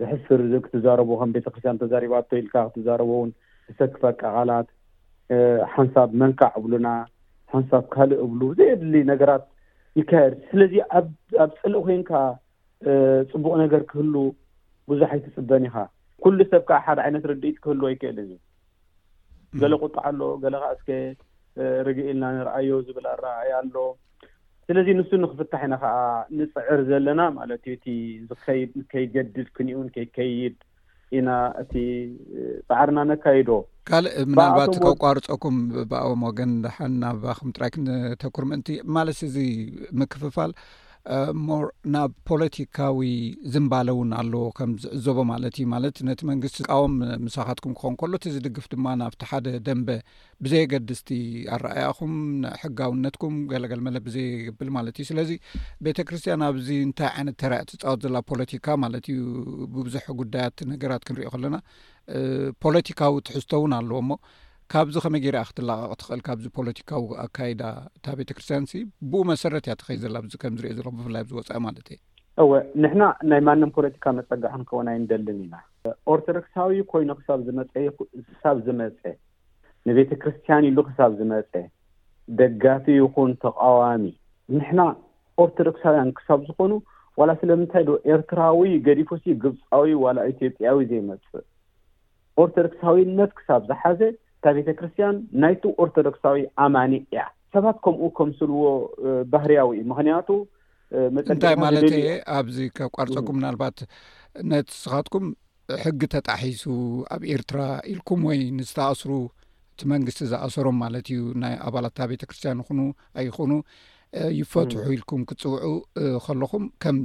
ብሕ 0.00 0.10
ርብ 0.40 0.52
ክትዛረቡ 0.66 1.10
ከም 1.20 1.30
ቤተክርስትያን 1.36 1.80
ተዛሪባ 1.82 2.12
ኣተኢልካ 2.22 2.54
ክትዛረቦ 2.72 3.10
ውን 3.20 3.30
ዝሰክፈቃ 3.68 4.12
ቃላት 4.34 4.68
ሓንሳብ 5.74 6.08
መንካዕ 6.22 6.52
እብሉና 6.60 6.88
ሓንሳብ 7.52 7.84
ካልእ 7.94 8.20
እብሉ 8.26 8.40
ዘየድሊ 8.60 8.94
ነገራት 9.12 9.44
ይካየድ 9.98 10.34
ስለዚ 10.50 10.74
ኣብ 11.00 11.06
ፀሊእ 11.60 11.82
ኮይንካ 11.88 12.10
ፅቡቅ 13.32 13.52
ነገር 13.64 13.82
ክህሉ 13.90 14.14
ብዙሕ 14.90 15.10
ይትፅበን 15.18 15.64
ኢካ 15.68 15.76
ኩሉ 16.22 16.38
ሰብካ 16.52 16.70
ሓደ 16.86 16.98
ዓይነት 17.06 17.24
ርድኢት 17.30 17.58
ክህል 17.64 17.80
ኣይክእልን 17.90 18.28
ዩ 18.32 18.36
ገለ 19.62 19.72
ቁጣዕ 19.84 20.04
ኣሎ 20.10 20.20
ገለካዓ 20.42 20.70
እስከ 20.76 20.88
ርግ 21.86 21.98
ኢልና 22.08 22.24
ንርኣዮ 22.36 22.70
ዝብል 22.86 23.06
ኣረኣይ 23.14 23.50
ኣሎ 23.60 23.76
ስለዚ 24.68 24.88
ንሱ 24.98 25.10
ንክፍታሕ 25.24 25.62
ኢና 25.68 25.74
ከዓ 25.82 25.94
ንፅዕር 26.36 26.80
ዘለና 26.90 27.20
ማለት 27.38 27.62
ዩ 27.70 27.74
እ 27.94 27.96
ዝኸይድ 28.28 28.72
ከይገድድ 28.92 29.48
ክንውን 29.56 29.88
ከይከይድ 29.96 30.56
ኢና 31.18 31.30
እቲ 31.62 31.72
ፃዕርና 32.68 32.98
ነካይዶ 33.10 33.50
ካልእ 33.90 34.14
ምናልባት 34.30 34.74
ከቋርፀኩም 34.84 35.56
ብኣቦም 35.90 36.22
ወገን 36.28 36.52
ዳሓን 36.64 36.92
ናብባከም 37.02 37.52
ጥራይ 37.56 37.70
ክንተኩር 37.74 38.44
ምእንቲ 38.50 38.68
ማለ 38.96 39.08
እዚ 39.28 39.36
ምክፍፋል 40.02 40.52
ሞናብ 41.46 42.10
ፖለቲካዊ 42.28 42.98
ዝምባለ 43.54 43.88
እውን 43.94 44.10
ኣለዎ 44.20 44.44
ከም 44.58 44.70
ዝዕዘቦ 44.84 45.18
ማለት 45.30 45.54
እዩ 45.60 45.66
ማለት 45.72 45.96
ነቲ 46.08 46.20
መንግስቲ 46.30 46.58
ቃወም 46.68 46.94
ምሳኻትኩም 47.24 47.72
ክኾን 47.78 47.94
ከሎ 48.00 48.12
እቲዝድግፍ 48.20 48.66
ድማ 48.74 48.86
ናብቲ 49.00 49.20
ሓደ 49.30 49.46
ደንበ 49.66 49.88
ብዘይገድስቲ 50.44 51.10
ኣረኣያኹም 51.56 52.14
ሕጋውነትኩም 52.62 53.34
ገለገልመለ 53.52 53.98
ብዘይገብል 54.06 54.70
ማለት 54.76 54.96
እዩ 55.02 55.06
ስለዚ 55.10 55.32
ቤተ 55.88 55.98
ክርስትያን 56.10 56.44
ኣብዚ 56.48 56.70
እንታይ 56.86 57.10
ዓይነት 57.16 57.38
ተራእቲ 57.44 57.70
ፃወት 57.84 58.00
ዘለ 58.06 58.16
ፖለቲካ 58.32 58.66
ማለት 58.84 59.06
እዩ 59.14 59.20
ብብዙሕ 59.76 60.06
ጉዳያት 60.22 60.58
ነገራት 60.72 61.04
ክንሪኦ 61.10 61.30
ከለና 61.34 61.58
ፖለቲካዊ 62.66 63.14
ትሕዝቶ 63.28 63.52
እውን 63.60 63.74
ኣለዎ 63.80 64.00
እሞ 64.04 64.10
ካብዚ 64.72 64.96
ከመ 65.04 65.14
ገይርኣ 65.24 65.40
ክትላቐቅትኽእል 65.48 66.20
ካብዚ 66.26 66.44
ፖለቲካዊ 66.58 67.02
ኣካይዳ 67.24 67.62
እታ 67.96 68.06
ቤተክርስትያን 68.20 68.64
ብኡ 69.10 69.20
መሰረት 69.30 69.64
እያ 69.66 69.74
ተኸይ 69.80 69.98
ዘላ 70.04 70.16
ከምዝር 70.42 70.66
ዘኩ 70.78 70.86
ብፍላይ 70.98 71.22
ኣዝወፃኢ 71.24 71.58
ማለት 71.66 71.88
እየ 71.94 71.98
እወ 72.42 72.50
ንሕና 72.82 73.02
ናይ 73.30 73.40
ማንም 73.48 73.72
ፖለቲካ 73.76 74.04
መፀጋዕ 74.18 74.50
ክንከውን 74.54 74.88
ይንደልን 74.94 75.38
ኢና 75.44 75.54
ኦርቶዶክሳዊ 76.14 76.78
ኮይኑ 76.92 77.10
ክሳብ 77.18 77.38
ዝመፀ 77.48 77.74
ክሳብ 78.30 78.56
ዝመፀ 78.68 79.00
ንቤተ 79.88 80.10
ክርስትያን 80.24 80.66
ኢሉ 80.70 80.78
ክሳብ 80.88 81.10
ዝመፀ 81.20 81.52
ደጋፊ 82.40 82.86
ይኹን 83.00 83.30
ተቃዋሚ 83.44 84.04
ንሕና 84.56 84.80
ኦርቶዶክሳውያን 85.44 86.10
ክሳብ 86.18 86.40
ዝኮኑ 86.48 86.72
ዋላ 87.20 87.30
ስለምንታይ 87.40 87.82
ዶ 87.88 87.92
ኤርትራዊ 88.14 88.62
ገዲፉሲ 88.88 89.24
ግብፃዊ 89.44 89.90
ዋላ 90.04 90.18
ኢትዮጵያዊ 90.34 90.84
ዘይመፅእ 90.92 91.44
ኦርቶዶክሳዊነት 92.42 93.30
ክሳብ 93.38 93.62
ዝሓዘ 93.70 94.00
እ 94.52 94.56
ቤተ 94.56 94.70
ክርስትያን 94.78 95.16
ናይቲ 95.42 95.62
ኦርቶዶክሳዊ 95.82 96.36
ኣማኒ 96.64 96.92
እያ 97.04 97.20
ሰባት 97.54 97.76
ከምኡ 97.84 98.06
ከምስልዎ 98.18 98.62
ባህርያዊ 99.32 99.70
እዩ 99.76 99.84
ምክንያቱመእንታይ 99.92 101.56
ማለት 101.64 101.84
የ 102.00 102.08
ኣብዚ 102.38 102.58
ከቋርፀኩም 102.78 103.36
ምናልባት 103.38 103.78
ነቲ 104.52 104.68
ስኻትኩም 104.82 105.24
ሕጊ 105.84 106.00
ተጣሒሱ 106.14 106.64
ኣብ 107.14 107.22
ኤርትራ 107.34 107.60
ኢልኩም 107.92 108.20
ወይ 108.28 108.40
ንዝተኣስሩ 108.58 109.12
እቲ 109.74 109.82
መንግስቲ 109.92 110.20
ዝኣሰሮም 110.32 110.76
ማለት 110.84 111.06
እዩ 111.14 111.20
ናይ 111.44 111.54
ኣባላትታ 111.68 112.00
ቤተክርስትያን 112.12 112.60
ይኹኑ 112.62 112.80
ኣይኹኑ 113.20 113.52
ይፈትሑ 114.40 114.82
ኢልኩም 114.96 115.22
ክትፅውዑ 115.28 115.70
ከለኹም 116.26 116.64
ከም 116.84 116.98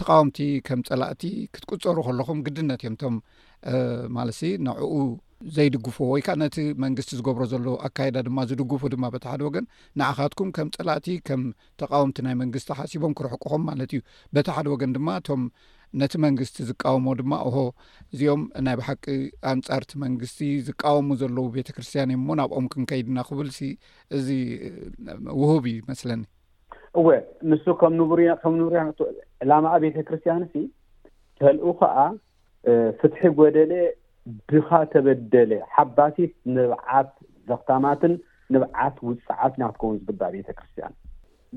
ተቃወምቲ 0.00 0.40
ከም 0.68 0.80
ፀላእቲ 0.88 1.22
ክትቁፀሩ 1.54 1.96
ከለኹም 2.08 2.40
ግድነት 2.48 2.82
እዮም 2.84 2.96
ቶም 3.00 3.14
ማለት 4.18 4.36
ሲ 4.40 4.50
ንዕኡ 4.66 4.92
ዘይድግፎ 5.56 5.96
ወይ 6.10 6.20
ከዓ 6.26 6.34
ነቲ 6.40 6.56
መንግስቲ 6.84 7.10
ዝገብሮ 7.18 7.42
ዘለዉ 7.50 7.74
ኣካይዳ 7.86 8.16
ድማ 8.26 8.38
ዝድግፉ 8.50 8.82
ድማ 8.94 9.04
በታ 9.14 9.24
ሓደ 9.32 9.42
ወገን 9.48 9.66
ንዓኻትኩም 9.98 10.48
ከም 10.56 10.68
ፀላእቲ 10.76 11.06
ከም 11.28 11.42
ተቃወምቲ 11.80 12.16
ናይ 12.26 12.34
መንግስቲ 12.40 12.68
ሓሲቦም 12.78 13.12
ክረሕቁኹም 13.18 13.62
ማለት 13.70 13.90
እዩ 13.96 14.00
በታ 14.36 14.48
ሓደ 14.56 14.66
ወገን 14.74 14.94
ድማ 14.96 15.08
እቶም 15.20 15.42
ነቲ 16.00 16.14
መንግስቲ 16.24 16.56
ዝቃወሞ 16.70 17.06
ድማ 17.20 17.32
እሆ 17.50 17.56
እዚኦም 18.14 18.42
ናይ 18.66 18.76
ብሓቂ 18.80 19.04
ኣንፃርቲ 19.52 19.92
መንግስቲ 20.04 20.40
ዝቃወሙ 20.68 21.08
ዘለዉ 21.20 21.46
ቤተክርስትያን 21.58 22.10
እዮሞ 22.14 22.28
ናብኦም 22.40 22.66
ክንከይድና 22.72 23.18
ክብል 23.28 23.48
እዚ 24.18 24.28
ውህብ 25.42 25.64
እዩ 25.72 25.78
መስለኒ 25.92 26.20
እወ 27.00 27.06
ንሱ 27.52 27.64
ከም 27.82 27.94
ንብሩያ 28.00 28.30
ዕላማኣ 29.44 29.74
ቤተ 29.86 29.96
ክርስትያን 30.08 30.44
ተልኡ 31.40 31.64
ከዓ 31.80 31.96
ፍትሒ 33.00 33.20
ጎደለ 33.38 33.72
ብኻ 34.52 34.68
ተበደለ 34.92 35.50
ሓባሲት 35.74 36.32
ንብዓት 36.56 37.10
ዘኽታማትን 37.50 38.12
ንብዓት 38.54 38.96
ውፃዓት 39.08 39.54
ናክትከውን 39.60 39.96
ዝግባእ 40.00 40.32
ቤተ 40.36 40.50
ክርስትያን 40.58 40.94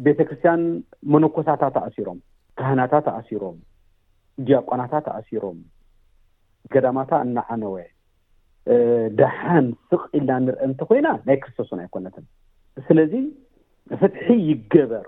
ቤተ 0.05 0.19
ክርስትያን 0.27 0.61
መነኮሳታት 1.13 1.75
ኣኣሲሮም 1.81 2.19
ካህናታት 2.59 3.05
ኣኣሲሮም 3.13 3.57
ድያቋናታት 4.47 5.05
ኣኣሲሮም 5.13 5.57
ገዳማታ 6.73 7.11
እናዓነወ 7.25 7.75
ዳሓን 9.19 9.65
ስቕ 9.89 10.01
ኢልና 10.17 10.31
ንርአ 10.45 10.59
እንተኮይና 10.67 11.07
ናይ 11.27 11.37
ክርስቶስን 11.43 11.79
ኣይኮነትን 11.83 12.25
ስለዚ 12.87 13.13
ፍትሒ 14.01 14.25
ይገበር 14.49 15.07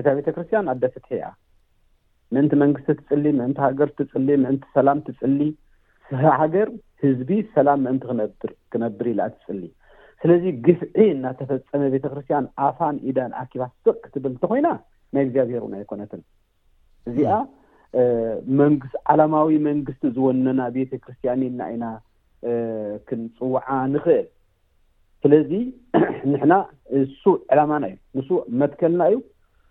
እታ 0.00 0.06
ቤተ 0.18 0.28
ክርስትያን 0.36 0.68
ኣደ 0.72 0.84
ፍትሒ 0.94 1.10
እያ 1.18 1.26
ምእንቲ 2.34 2.52
መንግስቲ 2.62 2.88
ትፅሊ 3.00 3.24
ምእንቲ 3.38 3.58
ሃገር 3.66 3.88
ትፅሊ 3.98 4.28
ምእንቲ 4.44 4.64
ሰላም 4.76 4.98
ትፅሊ 5.08 5.38
ሃገር 6.40 6.68
ህዝቢ 7.02 7.30
ሰላም 7.54 7.80
ምእንቲ 7.86 8.02
ክነብርክነብር 8.08 9.06
ኢልኣ 9.12 9.26
ትፅሊ 9.34 9.60
ስለዚ 10.22 10.44
ግፍዒ 10.66 10.96
እናተፈፀመ 11.14 11.82
ቤተክርስትያን 11.94 12.44
ኣፋን 12.66 12.96
ኢዳን 13.08 13.32
ኣኪባ 13.42 13.62
ስቕ 13.84 13.96
ክትብል 14.04 14.32
እንተኮይና 14.34 14.68
ናይ 15.14 15.22
እግዚኣብሄሩን 15.26 15.74
ኣይኮነትን 15.78 16.22
እዚኣ 17.10 17.32
መንስዓላማዊ 18.60 19.50
መንግስቲ 19.68 20.02
ዝወነና 20.16 20.60
ቤተክርስትያንና 20.76 21.60
ኢና 21.74 21.86
ክንፅዋዓ 23.08 23.68
ንኽእል 23.92 24.26
ስለዚ 25.24 25.50
ንሕና 26.30 26.54
ንሱ 27.00 27.22
ዕላማና 27.52 27.84
እዩ 27.92 27.96
ንሱ 28.18 28.28
መትከልና 28.62 29.02
እዩ 29.10 29.16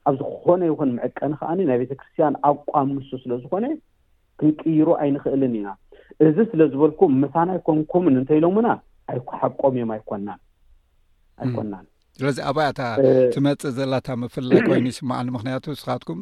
ኣብ 0.09 0.15
ዝኮነ 0.19 0.61
ይኹን 0.69 0.89
ምዕቀ 0.97 1.19
ንከዓኒ 1.31 1.59
ናይ 1.69 1.77
ቤተ 1.81 1.91
ክርስትያን 1.99 2.35
ኣቋም 2.49 2.89
ምሶ 2.97 3.09
ስለዝኮነ 3.23 3.65
ክንቅይሩ 4.39 4.87
ኣይንክእልን 5.03 5.53
ኢና 5.59 5.67
እዚ 6.27 6.37
ስለዝበልኩም 6.51 7.13
ምሳና 7.23 7.49
ይኮንኩምን 7.59 8.17
እንተኢሎና 8.21 8.67
ኣይሓብቆም 9.13 9.73
እዮም 9.79 9.91
ኣይኮናን 9.95 10.39
ኣይኮናን 11.43 11.85
ስለዚ 12.17 12.37
ኣብያታ 12.49 12.81
ትመፅእ 13.33 13.71
ዘላታ 13.77 14.07
መፍለይ 14.23 14.59
ኮይኑ 14.67 14.87
ሽማዓኒ 14.97 15.27
ምክንያቱ 15.35 15.65
ስካትኩም 15.81 16.19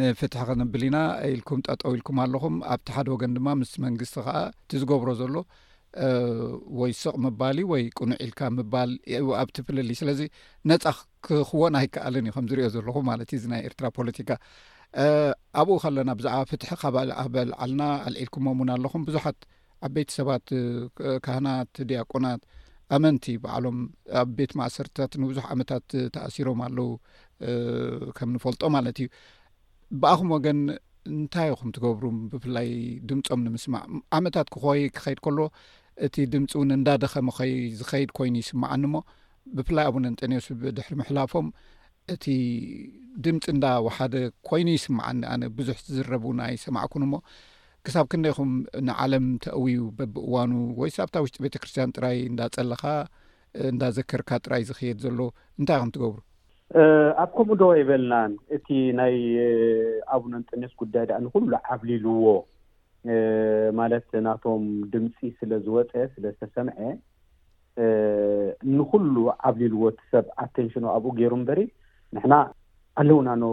ንፍትሒ 0.00 0.36
ከነብሊና 0.48 0.96
ኢልኩም 1.30 1.60
ጠጠው 1.66 1.94
ኢልኩም 1.96 2.18
ኣለኹም 2.24 2.56
ኣብቲ 2.72 2.88
ሓደ 2.96 3.06
ወገን 3.14 3.32
ድማ 3.38 3.48
ምስ 3.60 3.72
መንግስቲ 3.86 4.14
ከዓ 4.26 4.36
እት 4.50 4.70
ዝገብሮ 4.82 5.10
ዘሎ 5.20 5.34
ወይስቅ 6.82 7.12
ምባል 7.24 7.58
ወይ 7.72 7.82
ቅኑዕ 7.98 8.16
ኢልካ 8.26 8.40
ምባል 8.58 8.92
ኣብት 9.42 9.58
ፍልል 9.66 9.90
ስለዚ 10.02 10.20
ነፃ 10.70 10.84
ክኽዎን 11.26 11.74
ኣይከኣልን 11.80 12.24
እዩ 12.28 12.32
ከምዝሪኦ 12.36 12.68
ዘለኩ 12.76 12.96
ማለት 13.10 13.28
እዩ 13.34 13.38
እዚ 13.40 13.44
ናይ 13.52 13.60
ኤርትራ 13.68 13.86
ፖለቲካ 13.98 14.30
ኣብኡ 15.60 15.76
ከለና 15.82 16.10
ብዛዕባ 16.18 16.42
ፍትሒ 16.50 16.70
ካባል 16.82 17.08
ኣበል 17.22 17.50
ዓልና 17.64 17.82
ኣልዒልኩሞም 18.06 18.58
እውን 18.60 18.70
ኣለኹም 18.74 19.02
ብዙሓት 19.08 19.38
ኣብ 19.86 19.90
ቤት 19.94 20.10
ሰባት 20.16 20.46
ካህናት 21.24 21.72
ድያቆናት 21.90 22.40
ኣመንቲ 22.96 23.24
በዕሎም 23.44 23.78
ኣብ 24.20 24.28
ቤት 24.38 24.52
ማእሰርትታት 24.60 25.12
ንብዙሕ 25.22 25.44
ዓመታት 25.54 25.86
ተኣሲሮም 26.14 26.60
ኣለዉ 26.66 26.88
ከም 28.18 28.30
ንፈልጦ 28.36 28.62
ማለት 28.76 28.98
እዩ 29.04 29.08
ብኣኹም 30.02 30.30
ወገን 30.36 30.60
እንታይ 31.12 31.48
ይኹም 31.52 31.70
ትገብሩ 31.76 32.04
ብፍላይ 32.32 32.68
ድምፆም 33.08 33.40
ንምስማዕ 33.46 33.84
ዓመታት 34.18 34.46
ክኮይ 34.54 34.82
ክኸይድ 34.96 35.18
ከልዎ 35.24 35.46
እቲ 36.06 36.14
ድምፂ 36.34 36.52
እውን 36.58 36.70
እንዳደኸም 36.78 37.26
ኸይ 37.38 37.52
ዝኸይድ 37.80 38.10
ኮይኑ 38.18 38.34
ይስማዓኒሞ 38.42 38.94
ብፍላይ 39.56 39.86
ኣቡነንጠንዮስድሕሪ 39.90 40.94
ምሕላፎም 41.00 41.48
እቲ 42.12 42.26
ድምፂ 43.24 43.44
እንዳ 43.54 43.66
ወሓደ 43.86 44.14
ኮይኑ 44.48 44.68
ይስምዓኒ 44.76 45.18
ኣነ 45.32 45.42
ብዙሕ 45.58 45.76
ዝዝረቡ 45.86 46.24
ናይ 46.40 46.54
ሰማዕኩን 46.64 47.04
ሞ 47.12 47.20
ክሳብ 47.86 48.06
ክንደይኹም 48.12 48.52
ንዓለም 48.88 49.26
ተእውዩ 49.44 49.78
በብ 49.98 50.14
እዋኑ 50.26 50.50
ወይ 50.80 50.90
ኣብታ 51.04 51.16
ውሽጢ 51.24 51.38
ቤተክርስትያን 51.44 51.92
ጥራይ 51.96 52.16
እንዳፀለካ 52.30 52.84
እንዳዘከርካ 53.72 54.30
ጥራይ 54.46 54.62
ዝክየድ 54.70 54.98
ዘሎ 55.04 55.18
እንታይ 55.60 55.78
ኩም 55.82 55.90
ትገብሩ 55.96 56.20
ኣብ 57.22 57.30
ኮምኡዶ 57.38 57.62
ይበልናን 57.80 58.32
እቲ 58.56 58.66
ናይ 59.00 59.16
ኣቡነኣንጥነት 60.16 60.72
ጉዳይ 60.82 61.04
ዳኣ 61.10 61.18
ንኩሉ 61.26 61.52
ዓብሊልዎ 61.74 62.26
ማለት 63.80 64.06
ናቶም 64.26 64.64
ድምፂ 64.92 65.18
ስለዝወፀ 65.38 65.92
ስለዝተሰምዐ 66.14 66.78
ንኩሉ 68.78 69.16
ዓብሊልዎ 69.48 69.82
እሰብ 69.94 70.26
ኣቴንሽኖ 70.46 70.84
ኣብኡ 70.96 71.10
ገይሩ 71.20 71.32
እንበሪ 71.40 71.60
ንሕና 72.14 72.34
ኣለዉናኖ 73.00 73.44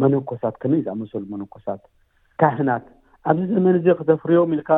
መነኮሳት 0.00 0.54
ከመይ 0.62 0.80
ዝኣመሰሉ 0.86 1.22
መነኮሳት 1.32 1.82
ካህናት 2.40 2.84
ኣብዚ 3.30 3.48
ዘመን 3.56 3.76
እዚ 3.78 3.86
ክተፍርዮም 4.00 4.50
ኢልካ 4.56 4.70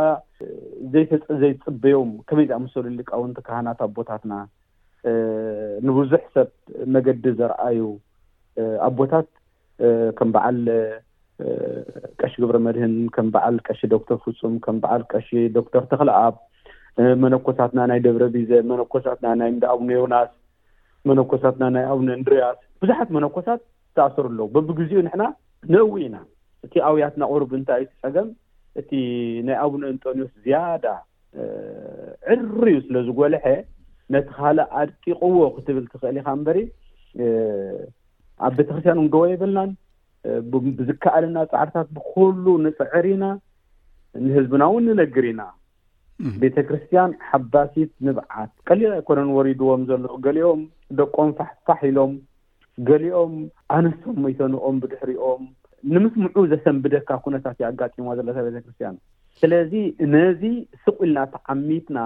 ዘይፀዘይፅበዮም 0.94 2.10
ከመይ 2.28 2.46
ዝኣመሰሉ 2.52 2.84
ሉቃውንቲ 3.00 3.38
ካህናት 3.48 3.80
ኣቦታትና 3.86 4.32
ንብዙሕ 5.88 6.22
ሰብ 6.36 6.48
መገዲ 6.94 7.24
ዘርኣዩ 7.40 7.80
ኣቦታት 8.88 9.28
ከም 10.18 10.30
በዓል 10.34 10.58
ቀሺ 12.20 12.32
ግብረመድህን 12.42 12.94
ከም 13.14 13.28
በዓል 13.34 13.56
ቀሺ 13.66 13.80
ዶክተር 13.94 14.16
ፍፁም 14.24 14.54
ከም 14.64 14.76
በዓል 14.82 15.02
ቀሺ 15.12 15.28
ዶክተር 15.58 15.84
ተክልኣ 15.92 16.18
መነኮሳትና 17.22 17.80
ናይ 17.90 18.00
ደብረ 18.06 18.22
ቢዘ 18.34 18.50
መነኮሳትና 18.70 19.26
ናይ 19.40 19.52
ዳኣቡኒናስ 19.62 20.30
መነኮሳትና 21.08 21.64
ናይ 21.74 21.84
ኣቡነ 21.92 22.08
ንድሪያስ 22.20 22.58
ብዙሓት 22.82 23.08
መነኮሳት 23.16 23.60
ተኣሰሩ 23.98 24.24
ኣለዉ 24.32 24.46
በቢግዜኡ 24.54 25.00
ንሕና 25.06 25.24
ንእው 25.72 25.92
ኢና 26.04 26.16
እቲ 26.66 26.72
ኣብያትና 26.88 27.22
ቁሩብ 27.32 27.50
እንታይ 27.58 27.80
እዩ 27.84 27.90
ፀገም 28.02 28.28
እቲ 28.80 28.90
ናይ 29.46 29.56
ኣቡነ 29.64 29.82
ኢንጦኒዮስ 29.94 30.32
ዝያዳ 30.46 30.84
ዕሪ 32.32 32.66
ዩ 32.74 32.78
ስለዝጎልሐ 32.86 33.44
ነቲ 34.14 34.26
ካልእ 34.38 34.68
ኣድቂቅዎ 34.80 35.36
ክትብል 35.56 35.84
ትኽእል 35.92 36.16
ኢካ 36.20 36.28
እንበሪ 36.38 36.58
ኣብ 38.46 38.52
ቤተ 38.58 38.66
ክርስትያን 38.74 38.98
ንጎቦ 39.06 39.22
ይበልናን 39.32 39.70
ብዝከኣልና 40.78 41.36
ፃዕርታት 41.52 41.88
ብኩሉ 41.96 42.44
ንፅዕር 42.66 43.04
ኢና 43.14 43.24
ንህዝብና 44.24 44.62
እውን 44.70 44.84
ንነግር 44.92 45.24
ኢና 45.32 45.40
ቤተ 46.40 46.56
ክርስትያን 46.68 47.10
ሓባሲት 47.28 47.90
ንብዓት 48.06 48.50
ቀሊላ 48.68 48.90
ኣይኮነን 48.98 49.30
ወሪድዎም 49.36 49.82
ዘሎ 49.90 50.02
ገሊኦም 50.26 50.60
ደቆም 50.98 51.30
ፋሕፋሕ 51.38 51.80
ኢሎም 51.90 52.12
ገሊኦም 52.88 53.32
ኣንስቶም 53.76 54.16
መይተንኦም 54.24 54.76
ብድሕሪኦም 54.82 55.42
ንምስምዑ 55.94 56.36
ዘሰንብደካ 56.52 57.08
ኩነታት 57.24 57.56
እዮ 57.60 57.64
ኣጋጢሞዋ 57.70 58.12
ዘለታ 58.18 58.38
ቤተ 58.46 58.58
ክርስቲያን 58.64 58.96
ስለዚ 59.40 59.72
ነዚ 60.14 60.42
ስቅ 60.82 60.96
ኢልና 61.08 61.22
ተዓሚትና 61.36 61.98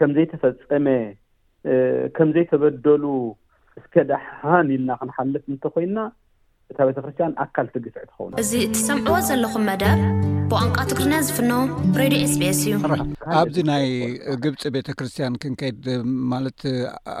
ከም 0.00 0.10
ዘይተፈፀመ 0.18 0.86
ከም 2.18 2.28
ዘይተበደሉ 2.36 3.04
እስከ 3.80 3.94
ደሓን 4.12 4.68
ኢልና 4.76 4.90
ክንሓልፍ 5.00 5.44
እንተኮይና 5.54 5.98
እታ 6.72 6.78
ቤተክርስትያን 6.88 7.32
ኣካልቲ 7.44 7.76
ግፍዕ 7.84 8.02
ትኸውን 8.08 8.32
እዚ 8.40 8.50
እትሰምዕዎ 8.64 9.18
ዘለኹም 9.28 9.62
መደር 9.68 9.98
ብቋንቃ 10.50 10.80
ትግርና 10.90 11.14
ዝፍኖ 11.26 11.52
ሬድዮ 12.00 12.18
ኤስቤኤስ 12.26 12.60
እዩኣብዚ 12.66 13.56
ናይ 13.70 13.86
ግብፂ 14.44 14.62
ቤተክርስትያን 14.76 15.38
ክንከይድ 15.42 15.86
ማለት 16.32 16.60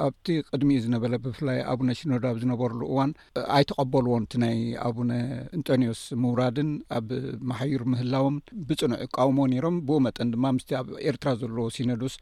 ኣብቲ 0.06 0.26
ቅድሚኡ 0.50 0.78
ዝነበረ 0.86 1.20
ብፍላይ 1.26 1.60
ኣቡነ 1.74 1.88
ሲኖዶብ 2.00 2.36
ዝነበርሉ 2.44 2.80
እዋን 2.92 3.12
ኣይተቐበልዎን 3.58 4.26
ቲ 4.34 4.40
ናይ 4.44 4.58
ኣቡነ 4.88 5.10
ኢንጦኒዎስ 5.58 6.02
ምውራድን 6.24 6.72
ኣብ 6.98 7.08
ማሓይር 7.52 7.84
ምህላዎም 7.94 8.36
ብፅኑዕ 8.70 9.02
ቃውሞ 9.18 9.38
ነይሮም 9.54 9.78
ብኡ 9.88 9.98
መጠን 10.08 10.32
ድማ 10.36 10.52
ምስ 10.58 10.66
ኣብ 10.80 10.88
ኤርትራ 11.10 11.32
ዘለዎ 11.42 11.66
ሲኖዶስ 11.78 12.16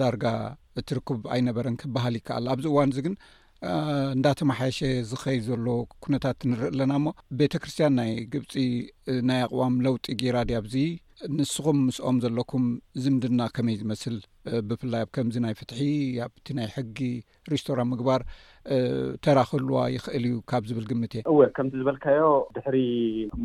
ዳርጋ 0.00 0.24
እትርክብ 0.80 1.20
ኣይነበረን 1.34 1.78
ክበሃል 1.80 2.14
ይከኣል 2.20 2.44
ኣብዚ 2.52 2.64
እዋን 2.70 2.90
እዚ 2.92 2.98
ግን 3.06 3.14
እንዳተማሓየሸ 4.16 4.78
ዝኸይድ 5.10 5.42
ዘሎ 5.48 5.66
ኩነታት 6.04 6.38
ንርኢ 6.50 6.66
ኣለና 6.72 6.92
እሞ 7.00 7.06
ቤተ 7.40 7.52
ክርስትያን 7.62 7.92
ናይ 8.00 8.10
ግብፂ 8.32 8.52
ናይ 9.28 9.40
ኣቅዋም 9.46 9.74
ለውጢ 9.86 10.06
ጌራ 10.22 10.36
ድ 10.48 10.54
ኣብዚ 10.60 10.74
ንስኹም 11.36 11.76
ምስኦም 11.88 12.16
ዘለኩም 12.24 12.64
ዝምድና 13.02 13.40
ከመይ 13.56 13.76
ዝመስል 13.80 14.16
ብፍላይ 14.70 15.02
ኣብ 15.04 15.10
ከምዚ 15.16 15.36
ናይ 15.44 15.54
ፍትሒ 15.58 15.80
ኣብቲ 16.24 16.46
ናይ 16.58 16.68
ሕጊ 16.76 16.98
ሪስቶራን 17.52 17.88
ምግባር 17.92 18.22
ተራክልዋ 19.26 19.76
ይኽእል 19.96 20.24
እዩ 20.30 20.38
ካብ 20.52 20.64
ዝብል 20.70 20.86
ግምት 20.90 21.14
እየ 21.18 21.22
እወ 21.32 21.38
ከምቲ 21.58 21.74
ዝበልካዮ 21.82 22.24
ድሕሪ 22.56 22.76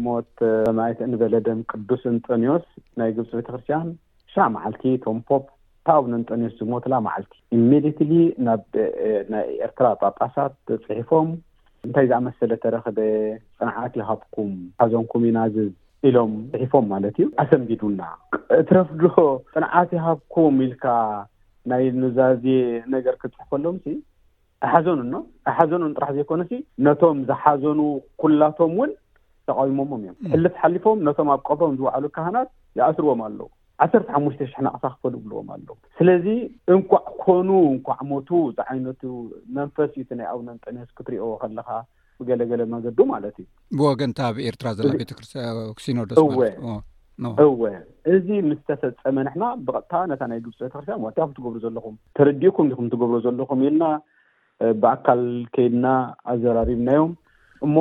ሞት 0.08 0.34
ማይት 0.80 1.02
ንበለደም 1.12 1.62
ቅዱስ 1.72 2.04
እንጦኒዮስ 2.14 2.66
ናይ 3.02 3.12
ግብፂ 3.20 3.30
ቤተክርስትያን 3.42 3.88
ሻ 4.36 4.48
መዓልቲ 4.56 4.84
ቶምፖብ 5.06 5.44
ብነንጠኒ 6.04 6.42
ዝሞተላ 6.60 6.96
መዓልቲ 7.06 7.34
ኢሜድትሊ 7.58 8.14
ናብ 8.46 8.62
ናይ 9.34 9.46
ኤርትራ 9.66 9.86
ጳጳሳት 10.02 10.54
ተፅሒፎም 10.70 11.28
እንታይ 11.88 12.06
ዝኣመሰለ 12.12 12.52
ተረክበ 12.64 13.00
ፅንዓት 13.60 13.94
ይሃብኩም 14.02 14.52
ሓዘንኩም 14.82 15.24
ኢና 15.30 15.40
ኢሎም 16.10 16.34
ፅሒፎም 16.54 16.86
ማለት 16.94 17.16
እዩ 17.22 17.28
ኣሰምጊዱና 17.44 18.02
እትረፍዶ 18.60 19.02
ፅንዓት 19.56 19.90
ይሃብኩም 19.98 20.58
ኢልካ 20.68 20.86
ናይ 21.72 21.84
ንዛዝ 22.02 22.44
ነገር 22.96 23.16
ክፅሕፈሎም 23.22 23.76
ሲ 23.86 23.96
ኣሓዘኑ 24.68 24.98
ኖ 25.14 25.18
ኣሓዘኑን 25.50 25.92
ጥራሕ 25.98 26.12
ዘይኮነሲ 26.18 26.52
ነቶም 26.86 27.18
ዝሓዘኑ 27.30 27.80
ኩላቶም 28.22 28.72
እውን 28.78 28.92
ተቃዊሞሞም 29.50 30.02
እዮም 30.06 30.18
ሕልፍ 30.32 30.54
ሓሊፎም 30.62 30.98
ነቶም 31.08 31.28
ኣብ 31.36 31.42
ቀቦም 31.50 31.74
ዝዋዕሉ 31.80 32.06
ካህናት 32.16 32.50
ይኣስርዎም 32.80 33.22
ኣለዉ 33.28 33.42
ዓሰርተ 33.84 34.06
ሓሙሽተ 34.16 34.42
ሽሕ 34.52 34.60
ናኣቕሳ 34.66 34.88
ክፈልይብልዎም 34.94 35.50
ኣለዉ 35.54 35.70
ስለዚ 35.98 36.26
እንኳዕ 36.76 37.02
ክኮኑ 37.10 37.50
እንኳዕ 37.76 37.98
ሞቱ 38.12 38.30
ዝዓይነቱ 38.58 39.02
መንፈስ 39.58 39.92
እዩ 40.02 40.06
ናይ 40.20 40.28
ኣቡነንቀነስ 40.34 40.90
ክትሪኦ 40.98 41.26
ከለካ 41.42 41.70
ብገለገለ 42.22 42.62
መገዱ 42.76 42.98
ማለት 43.14 43.36
እዩ 43.42 43.48
ብወገንታ 43.80 44.20
ብ 44.36 44.46
ኤርትራ 44.52 44.70
ዘና 44.78 44.92
ቤተክርስቲ 45.02 45.94
ኖዶስወእወ 45.98 46.74
እዚ 48.14 48.28
ምስ 48.48 48.60
ተፈፀመ 48.70 49.18
ንሕና 49.28 49.44
ብቐፅታ 49.68 49.94
ነታ 50.12 50.24
ናይ 50.32 50.40
ግፂ 50.46 50.56
ቤተክርስትያን 50.66 51.04
ዋቲኩም 51.06 51.32
ትገብሩ 51.38 51.56
ዘለኹም 51.68 51.96
ተረድኡ 52.18 52.52
ኩምኩም 52.58 52.88
ትገብሩ 52.96 53.16
ዘለኹም 53.28 53.62
ኢልና 53.68 53.86
ብኣካል 54.84 55.24
ከይድና 55.56 55.88
ኣዘራሪብናዮም 56.34 57.14
እሞ 57.68 57.76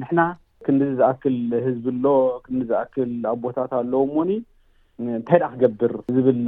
ንሕና 0.00 0.20
ክንዲ 0.66 0.82
ዝኣክል 0.98 1.38
ህዝብሎ 1.68 2.06
ክንዝኣክል 2.44 3.10
ኣቦታት 3.32 3.72
ኣለዎም 3.82 4.12
ዎኒ 4.18 4.30
እንታይ 5.02 5.38
ዳኣ 5.42 5.48
ክገብር 5.54 5.92
ዝብል 6.16 6.40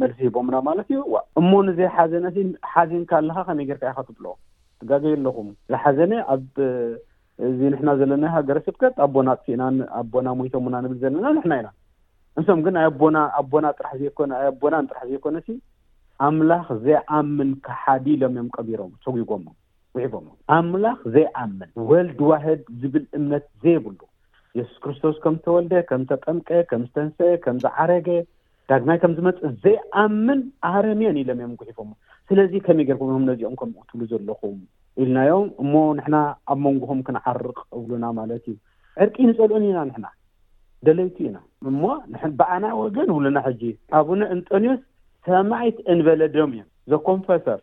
መድሲ 0.00 0.18
ሂቦምና 0.26 0.56
ማለት 0.68 0.88
እዩ 0.94 0.98
እሞ 1.40 1.50
ንዘይሓዘነ 1.68 2.24
ሓዚንካ 2.72 3.10
ኣለካ 3.20 3.38
ከመይ 3.46 3.66
ጌርካ 3.68 3.82
ኢካ 3.92 4.00
ትብልኦ 4.08 4.32
ትጋገይ 4.82 5.14
ኣለኹም 5.18 5.48
ዝሓዘነ 5.72 6.12
ኣብ 6.34 6.50
እዚ 7.48 7.58
ንሕና 7.72 7.88
ዘለና 8.00 8.24
ሃገረሰብከ 8.34 8.82
ኣቦና 9.04 9.28
ጥና 9.44 9.62
ኣቦና 10.00 10.26
ሞይቶምና 10.40 10.74
ንብል 10.84 10.98
ዘለና 11.04 11.26
ንሕና 11.36 11.54
ኢና 11.62 11.68
እንሶም 12.40 12.60
ግን 12.64 12.74
ኣኣቦናኣቦና 12.82 13.66
ራሕ 13.86 14.00
ኮኣቦናን 14.18 14.88
ጥራሕ 14.90 15.02
ዘይኮነ 15.10 15.36
ኣምላኽ 16.26 16.66
ዘይኣምን 16.84 17.50
ካሓዲ 17.66 18.06
ኢሎም 18.16 18.32
እዮም 18.36 18.48
ቀቢሮም 18.56 18.92
ተጉጎ 19.04 19.30
ውሒቦም 19.96 20.26
ኣምላኽ 20.56 20.98
ዘይኣምን 21.14 21.70
ወልድ 21.90 22.18
ዋህድ 22.30 22.60
ዝብል 22.80 23.04
እምነት 23.18 23.44
ዘይብሉ 23.64 23.98
የሱስ 24.58 24.76
ክርስቶስ 24.84 25.16
ከም 25.24 25.34
ዝተወልደ 25.38 25.72
ከም 25.88 26.02
ዝተጠምቀ 26.08 26.48
ከም 26.70 26.80
ዝተንሰ 26.86 27.18
ከምዝዓረገ 27.44 28.08
ዳግማይ 28.70 28.98
ከም 29.02 29.12
ዝመፅ 29.18 29.38
ዘይኣምን 29.64 30.40
ኣረምዮን 30.70 31.18
ኢሎም 31.22 31.38
እዮም 31.40 31.52
ጉሒፎ 31.60 31.78
ስለዚ 32.28 32.52
ከመይ 32.66 32.84
ጌይርኩም 32.88 33.10
ም 33.20 33.24
ነዚኦም 33.30 33.54
ከም 33.60 33.70
ምቅትብሉ 33.74 34.02
ዘለኹም 34.12 34.56
ኢልናዮም 35.02 35.46
እሞ 35.62 35.72
ንሕና 35.98 36.16
ኣብ 36.52 36.58
መንጎኩም 36.66 37.00
ክነዓርቅ 37.06 37.58
እብሉና 37.78 38.04
ማለት 38.18 38.44
እዩ 38.52 38.56
ዕርቂ 39.04 39.16
ንፀልዑን 39.30 39.64
ኢና 39.68 39.78
ንሕና 39.90 40.06
ደለይቱ 40.86 41.16
ኢና 41.28 41.36
እሞ 41.70 41.80
ብዓና 42.40 42.66
ወገን 42.82 43.08
እብሉና 43.14 43.38
ሕጂ 43.48 43.62
ኣቡነ 44.00 44.22
ኢንጦኒዮስ 44.36 44.80
ሰማይት 45.28 45.78
እንበለዶም 45.94 46.52
እዮም 46.56 46.68
ዘኮንፈሰር 46.92 47.60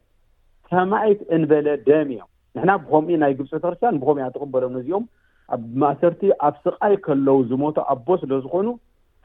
ሰማይት 0.73 1.19
እንበለደም 1.35 2.09
እዮም 2.15 2.29
ንሕና 2.57 2.71
ብከምኡ 2.83 3.17
ናይ 3.23 3.33
ግብፂ 3.39 3.49
ተክርስትያን 3.57 3.99
ብኸምእ 4.01 4.25
ኣተቕበሎም 4.27 4.75
ነዚኦም 4.77 5.03
ብማእሰርቲ 5.63 6.21
ኣብ 6.47 6.55
ስቃይ 6.63 6.93
ከለዉ 7.05 7.35
ዝሞቶ 7.51 7.77
ኣቦ 7.93 8.07
ስለዝኮኑ 8.23 8.67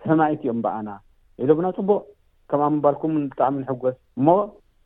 ሰማይት 0.06 0.40
እዮም 0.44 0.58
በኣና 0.64 0.88
ኢሎምና 1.44 1.66
ፅቡቅ 1.78 2.00
ከማ 2.50 2.62
ባልኩም 2.84 3.12
ብጣዕሚ 3.32 3.54
ንሕጎስ 3.62 3.96
እሞ 4.18 4.28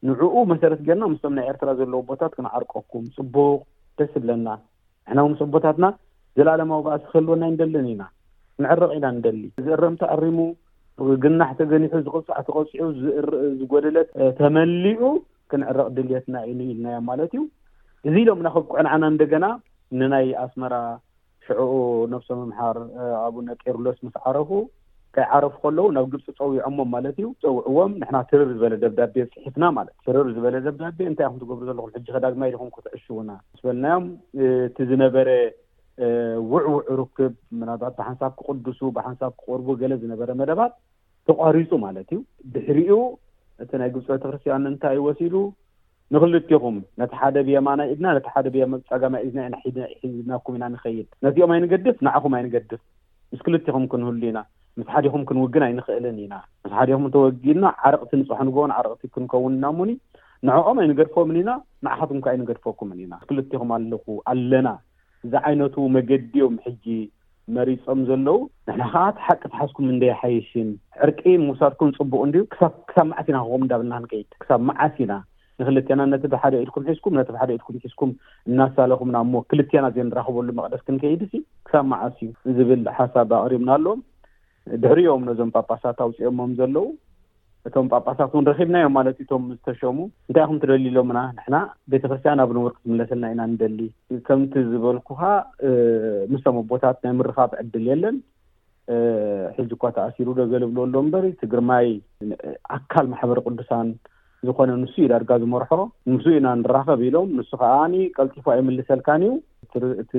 ንዕኡ 0.08 0.34
መሰረት 0.52 0.80
ጌርና 0.86 1.04
ምስቶም 1.12 1.34
ናይ 1.36 1.46
ኤርትራ 1.50 1.70
ዘለዉ 1.80 2.00
ቦታት 2.10 2.32
ክንዓርቀኩም 2.38 3.04
ፅቡቅ 3.16 3.58
ደስ 3.98 4.10
ዝብለና 4.16 4.48
ንሕና 5.08 5.20
ውምስ 5.26 5.40
ኣቦታትና 5.46 5.86
ዘላለማዊ 6.38 6.80
ባኣ 6.86 6.94
ዝክህልወና 7.02 7.42
ንደሊን 7.54 7.86
ኢና 7.92 8.02
ክንዕርቕ 8.56 8.90
ኢና 8.98 9.06
ንደሊ 9.18 9.40
ዝእርም 9.66 9.94
ተቐሪሙ 10.02 10.38
ግናሕ 11.22 11.50
ተገኒሑ 11.60 11.92
ዝቕፃዕ 12.06 12.36
ተቀፅዑ 12.48 12.84
ዝርዝጎደለት 13.00 14.08
ተመሊዑ 14.40 15.02
ክንዕረቕ 15.52 15.88
ድልየትና 15.96 16.36
ዩኒ 16.50 16.60
ኢልናዮም 16.74 17.04
ማለት 17.10 17.32
እዩ 17.36 17.42
እዚ 18.10 18.14
ኢሎም 18.22 18.40
ናኸብ 18.46 18.64
ቁዕንዓና 18.74 19.02
እንደገና 19.14 19.44
ንናይ 20.00 20.28
ኣስመራ 20.44 20.74
ሽዕኡ 21.46 21.72
ነፍሶም 22.14 22.38
ምምሓር 22.42 22.76
ኣብኡነቄሩሎስ 23.26 23.98
ምስ 24.06 24.14
ዓረፉ 24.28 24.50
ካይ 25.16 25.26
ዓረፉ 25.36 25.54
ከለዉ 25.62 25.86
ናብ 25.96 26.06
ግብፂ 26.12 26.26
ፀዊዖሞም 26.38 26.88
ማለት 26.94 27.16
እዩ 27.20 27.28
ፀውዕዎም 27.42 27.92
ንሕና 28.00 28.16
ትርር 28.30 28.48
ዝበለ 28.56 28.74
ደብዳቤ 28.84 29.14
ፅሒፍና 29.34 29.64
ማለት 29.78 29.94
ትርር 30.06 30.26
ዝበለ 30.36 30.56
ደብዳቤ 30.66 30.98
እንታይ 31.10 31.28
ኩም 31.30 31.38
ትገብሩ 31.42 31.62
ዘለኹም 31.70 31.92
ሕጂ 31.96 32.06
ከዳግማዲኩም 32.16 32.70
ክትዕሽውና 32.76 33.30
ምስ 33.52 33.60
ፈለናዮም 33.66 34.06
እቲ 34.68 34.76
ዝነበረ 34.92 35.28
ውዕውዑ 36.52 36.78
ርክብ 37.00 37.34
መናባት 37.60 37.94
ብሓንሳብ 38.00 38.32
ክቅድሱ 38.40 38.80
ብሓንሳብ 38.96 39.32
ክቁርቡ 39.42 39.68
ገለ 39.82 39.92
ዝነበረ 40.02 40.30
መደባት 40.40 40.74
ተቋሪፁ 41.28 41.70
ማለት 41.86 42.08
እዩ 42.14 42.18
ድሕሪኡ 42.56 42.98
እቲ 43.64 43.70
ናይ 43.82 43.88
ግብፂ 43.94 44.06
ቤተ 44.14 44.24
ክርስትያን 44.30 44.68
እንታይ 44.72 44.98
ወሲዱ 45.06 45.34
ንክልቲኹም 46.14 46.74
ነቲ 47.00 47.12
ሓደ 47.20 47.36
ብማናይ 47.46 47.88
ኢድና 47.92 48.06
ነቲ 48.16 48.26
ሓደ 48.34 48.46
ብ 48.54 48.76
ፀጋማ 48.90 49.14
ናኢና 49.38 49.56
ሒድናኩም 50.02 50.54
ኢና 50.58 50.64
ንኸይድ 50.74 51.06
ነቲኦም 51.26 51.50
ኣይንገድፍ 51.54 51.96
ንዕኹም 52.08 52.34
ኣይንገድፍ 52.38 52.80
ምስ 53.32 53.40
ክልቲኹም 53.46 53.84
ክንህሉ 53.92 54.22
ኢና 54.30 54.40
ምስ 54.78 54.86
ሓደኹም 54.94 55.22
ክንውግን 55.28 55.62
ኣይንኽእልን 55.68 56.18
ኢና 56.24 56.34
ምስ 56.64 56.70
ሓደኹም 56.78 57.06
እተወጊድና 57.08 57.64
ዓረቅቲ 57.86 58.10
ንፅሕ 58.22 58.40
ንግቦን 58.48 58.74
ዓርቕቲ 58.76 59.02
ክንከውን 59.16 59.56
ኢናሙኒ 59.58 59.90
ንዕኦም 60.48 60.78
ኣይንገድፎምን 60.82 61.36
ኢና 61.42 61.50
ንዕካትኩም 61.86 62.18
ከ 62.24 62.28
ኣይንገድፈኩምን 62.32 62.98
ኢና 63.04 63.14
ክልቲኹም 63.28 63.70
ኣለኹ 63.78 64.04
ኣለና 64.32 64.68
እዛ 65.26 65.34
ዓይነቱ 65.50 65.76
መገዲዮም 65.98 66.56
ሕጂ 66.66 66.86
መሪፆም 67.56 68.00
ዘለዉ 68.10 68.38
ንሕና 68.68 68.82
ከዓ 68.92 69.02
ተሓቂ 69.18 69.40
ትሓስኩም 69.52 69.86
እንደይሓይሽን 69.94 70.68
ዕርቂ 71.04 71.20
ምውሳድኩም 71.48 71.90
ንፅቡቅ 71.92 72.20
እንድዩ 72.28 72.42
ክሳብ 72.54 73.06
መዓስኢና 73.10 73.40
ክኩም 73.46 73.64
እዳብልና 73.68 73.94
ክንከይድ 73.98 74.28
ክሳብ 74.42 74.60
መዓስኢና 74.70 75.12
ንክልቴያና 75.60 76.02
ነቲ 76.12 76.24
ብሓደ 76.34 76.54
ኢልኩም 76.64 76.82
ሒዝኩም 76.88 77.14
ነቲ 77.18 77.28
ሓደ 77.40 77.50
ኢኩም 77.58 77.76
ሒስኩም 77.84 78.10
እናሳለኩምና 78.48 79.16
እሞ 79.24 79.34
ክልትያና 79.50 79.86
ዘ 79.94 80.00
እንራኽበሉ 80.06 80.48
መቅደስ 80.58 80.80
ክንከይድስ 80.86 81.30
ክሳብ 81.66 81.84
መዓስ 81.92 82.16
እዩ 82.26 82.52
ዝብል 82.58 82.82
ሓሳብ 82.98 83.30
ኣቅሪብና 83.40 83.70
ኣለዎም 83.76 84.00
ድሕሪኦም 84.82 85.22
ነዞም 85.28 85.50
ጳጳሳት 85.56 85.98
ኣውፅኦሞም 86.06 86.52
ዘለዉ 86.58 86.86
እቶም 87.68 87.86
ጳጳሳት 87.94 88.30
ውን 88.36 88.44
ረኪብና 88.50 88.76
እዮም 88.82 88.92
ማለትዩ 88.98 89.24
ቶም 89.32 89.44
ዝተሸሙ 89.54 89.96
እንታይ 90.28 90.44
ኩም 90.50 90.58
ትደሊሎምና 90.64 91.18
ንሕና 91.36 91.56
ቤተክርስትያን 91.92 92.42
ኣብ 92.44 92.50
ንበር 92.56 92.72
ክትምለሰልና 92.76 93.26
ኢና 93.34 93.42
ንደሊ 93.52 93.80
ከምቲ 94.26 94.52
ዝበልኩ 94.72 95.08
ከዓ 95.20 95.30
ምስም 96.34 96.58
ኣቦታት 96.62 96.98
ናይ 97.06 97.14
ምርካብ 97.20 97.50
ዕድል 97.62 97.86
የለን 97.92 98.18
ሒዚ 99.56 99.70
እኳ 99.78 99.84
ተኣሲሩ 99.98 100.28
ደገልብለሎ 100.42 100.94
እበር 101.06 101.24
ትግርማይ 101.42 101.88
ኣካል 102.78 103.08
ማሕበሪ 103.14 103.38
ቅዱሳን 103.48 103.88
ዝኮነ 104.46 104.70
ንሱ 104.82 104.94
እዩ 105.00 105.06
ዳርጋ 105.12 105.30
ዝመርሖ 105.42 105.70
ንስ 106.12 106.24
ኢና 106.36 106.46
ንራኸብ 106.62 107.00
ኢሎም 107.08 107.30
ንሱ 107.38 107.50
ከዓ 107.62 107.72
ቀልጢፎ 108.16 108.46
ኣይምልሰልካን 108.54 109.22
ዩ 109.28 109.32
እቲ 110.02 110.12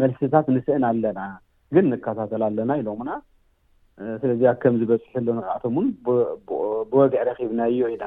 መልስታት 0.00 0.46
ንስእን 0.54 0.84
ኣለና 0.90 1.20
ግን 1.74 1.86
ንከታተል 1.92 2.42
ኣለና 2.48 2.70
ኢሎምና 2.82 3.10
ስለዚኣ 4.22 4.50
ከም 4.62 4.74
ዝበፅሒ 4.80 5.14
ሎ 5.26 5.34
ነዕዕቶም 5.38 5.74
ውን 5.78 5.86
ብወግዒ 6.90 7.20
ረኪብና 7.28 7.60
እዮ 7.72 7.80
ኢና 7.94 8.04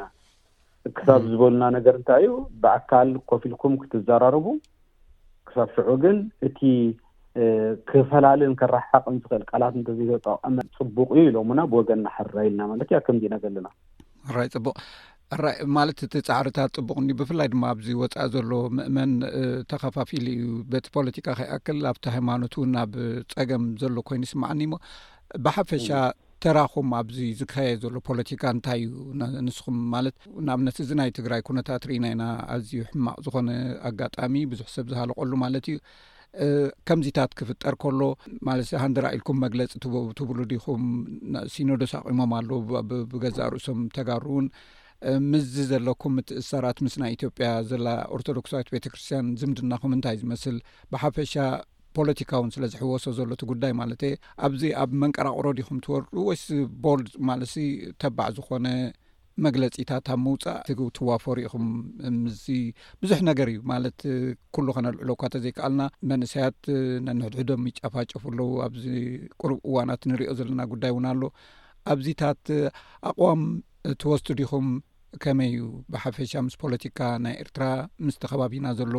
ክሳብ 0.98 1.22
ዝበሉና 1.32 1.64
ነገር 1.78 1.96
እንታይ 2.00 2.24
እዩ 2.28 2.36
ብኣካል 2.64 3.10
ኮፍ 3.30 3.42
ኢልኩም 3.50 3.74
ክትዘራርቡ 3.82 4.46
ክሳብ 5.48 5.68
ሽዑ 5.76 5.90
ግን 6.04 6.18
እቲ 6.48 6.60
ክፈላልን 7.90 8.54
ከራሓቅን 8.60 9.18
ኽእል 9.26 9.44
ቃላት 9.52 9.76
እተዘይተጣ 9.82 10.28
ፅቡቅ 10.78 11.10
እዩ 11.18 11.24
ኢሎና 11.32 11.62
ብወገን 11.74 12.02
ናሓርራ 12.06 12.38
ኢልና 12.48 12.62
ማለት 12.72 12.90
እያ 12.94 13.00
ከምዚኢና 13.08 13.36
ዘለናይፅቡቅ 13.44 14.76
ኣራይ 15.36 15.56
ማለት 15.76 15.98
እቲ 16.06 16.14
ፃዕርታት 16.28 16.72
ጥቡቅ 16.78 16.96
ብፍላይ 17.20 17.48
ድማ 17.52 17.64
ኣብዚ 17.74 17.88
ወፃእ 18.02 18.26
ዘሎ 18.34 18.50
ምእመን 18.78 19.12
ተኸፋፊሉ 19.72 20.26
እዩ 20.38 20.46
ቤቲ 20.72 20.86
ፖለቲካ 20.98 21.28
ከይኣክል 21.40 21.78
ኣብቲ 21.92 22.04
ሃይማኖትእን 22.16 22.72
ናብ 22.78 22.96
ፀገም 23.34 23.64
ዘሎ 23.82 23.96
ኮይኑ 24.10 24.24
ስማዓኒሞ 24.32 24.74
ብሓፈሻ 25.46 25.88
ተራኹም 26.46 26.90
ኣብዚ 27.00 27.18
ዝከየየ 27.40 27.78
ዘሎ 27.84 27.96
ፖለቲካ 28.10 28.44
እንታይ 28.56 28.82
እዩ 28.88 28.92
ንስኹም 29.46 29.78
ማለት 29.96 30.18
ንኣብነት 30.46 30.78
እዚ 30.86 30.92
ናይ 31.02 31.10
ትግራይ 31.20 31.42
ኩነታትርኢናኢና 31.50 32.24
ኣዝዩ 32.56 32.82
ሕማቅ 32.90 33.16
ዝኮነ 33.26 33.50
ኣጋጣሚ 33.92 34.34
ብዙሕ 34.54 34.68
ሰብ 34.76 34.86
ዝሃለቀሉ 34.92 35.32
ማለት 35.46 35.68
እዩ 35.74 35.78
ከምዚታት 36.88 37.32
ክፍጠር 37.40 37.74
ከሎ 37.86 38.02
ማለት 38.50 38.68
ሰ 38.72 38.76
ሃንዲራ 38.84 39.06
ኢልኩም 39.16 39.40
መግለፂ 39.46 39.72
ትብሉ 40.20 40.40
ዲኹም 40.54 40.84
እሲኖዶስ 41.48 41.94
ኣቂሞም 42.02 42.34
ኣለዉ 42.42 42.62
ብገዛእ 43.14 43.50
ርእሶም 43.56 43.82
ተጋሩ 43.98 44.26
እውን 44.36 44.48
ምዚ 45.30 45.56
ዘለኩም 45.72 46.14
እትእሰራት 46.22 46.78
ምስ 46.86 46.96
ናይ 47.02 47.12
ኢትዮጵያ 47.18 47.46
ዘላ 47.70 47.88
ኦርቶዶክስት 48.16 48.68
ቤተክርስትያን 48.74 49.28
ዝምድናኹም 49.42 49.92
ምንታይ 49.94 50.18
ዝመስል 50.22 50.58
ብሓፈሻ 50.94 51.34
ፖለቲካ 51.98 52.30
እውን 52.40 52.52
ስለ 52.56 52.66
ዝሕወሶ 52.74 53.06
ዘሎት 53.20 53.42
ጉዳይ 53.52 53.72
ማለት 53.80 54.02
እየ 54.08 54.14
ኣብዚ 54.46 54.62
ኣብ 54.82 54.92
መንቀራቅሮ 55.04 55.48
ዲኹም 55.60 55.80
ትወርዱ 55.86 56.12
ወይስ 56.28 56.44
ቦልድ 56.84 57.10
ማለትሲ 57.30 57.64
ተባዕ 58.02 58.28
ዝኾነ 58.38 58.68
መግለፂታት 59.46 60.06
ኣብ 60.14 60.20
ምውፃእ 60.26 60.60
ት 60.68 60.80
ትዋፈሩ 60.98 61.36
ኢኹም 61.48 61.66
ምዚ 62.22 62.46
ብዙሕ 63.02 63.20
ነገር 63.30 63.48
እዩ 63.54 63.60
ማለት 63.74 64.00
ኩሉ 64.56 64.68
ከነልዕሎ 64.78 65.10
ኳ 65.22 65.30
እተ 65.32 65.36
ዘይከኣልና 65.46 65.84
መንእስያት 66.12 66.60
ነንሕድሕዶሚ 67.08 67.66
ይጫፋጨፍ 67.74 68.24
ኣለዉ 68.32 68.50
ኣብዚ 68.68 68.86
ቅሩብ 69.42 69.60
እዋናት 69.72 70.02
ንሪዮ 70.12 70.30
ዘለና 70.42 70.62
ጉዳይ 70.76 70.94
እውን 70.96 71.08
ኣሎ 71.12 71.22
ኣብዚታት 71.94 72.46
ኣቕም 73.12 73.44
ትወስቱ 74.04 74.28
ዲኹም 74.42 74.66
ከመይ 75.24 75.50
እዩ 75.56 75.62
ብሓፈሻ 75.94 76.32
ምስ 76.48 76.54
ፖለቲካ 76.64 77.00
ናይ 77.24 77.36
ኤርትራ 77.44 77.66
ምስቲ 78.06 78.22
ከባቢና 78.32 78.68
ዘሎ 78.80 78.94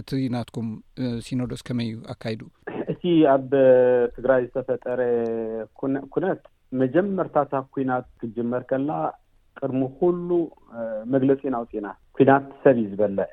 እቲናትኩም 0.00 0.68
ሲኖዶስ 1.26 1.60
ከመይ 1.68 1.88
እዩ 1.90 1.96
ኣካይዱ 2.12 2.40
እቲ 2.92 3.02
ኣብ 3.34 3.50
ትግራይ 4.14 4.42
ዝተፈጠረ 4.46 5.00
ኩነት 6.14 6.40
መጀመርታታት 6.82 7.66
ኩናት 7.74 8.06
ክጅመር 8.22 8.62
ከላ 8.70 8.90
ቅድሚ 9.60 9.82
ኩሉ 10.00 10.30
መግለፂ 11.14 11.40
ናውፅኢና 11.54 11.88
ኩናት 12.16 12.44
ሰብ 12.62 12.76
እዩ 12.82 12.86
ዝበልዕ 12.92 13.28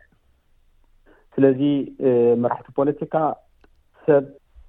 ስለዚ 1.35 1.61
መራሕቲ 2.43 2.67
ፖለቲካ 2.79 3.15
ሰብ 4.05 4.25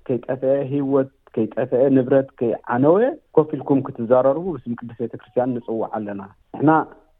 ከይቀፍአ 0.09 0.55
ሂወት 0.73 1.13
ከይጠፍአ 1.35 1.83
ንብረት 1.97 2.29
ከይዓነወ 2.41 2.99
ኮፍ 3.37 3.49
ኢልኩም 3.57 3.81
ክትዘረርቡ 3.87 4.45
ምስ 4.55 4.65
ምቅዱስ 4.73 4.99
ቤተክርስትያን 5.05 5.55
ንፅዋዕ 5.57 5.89
ኣለና 5.97 6.21
ንና 6.63 6.69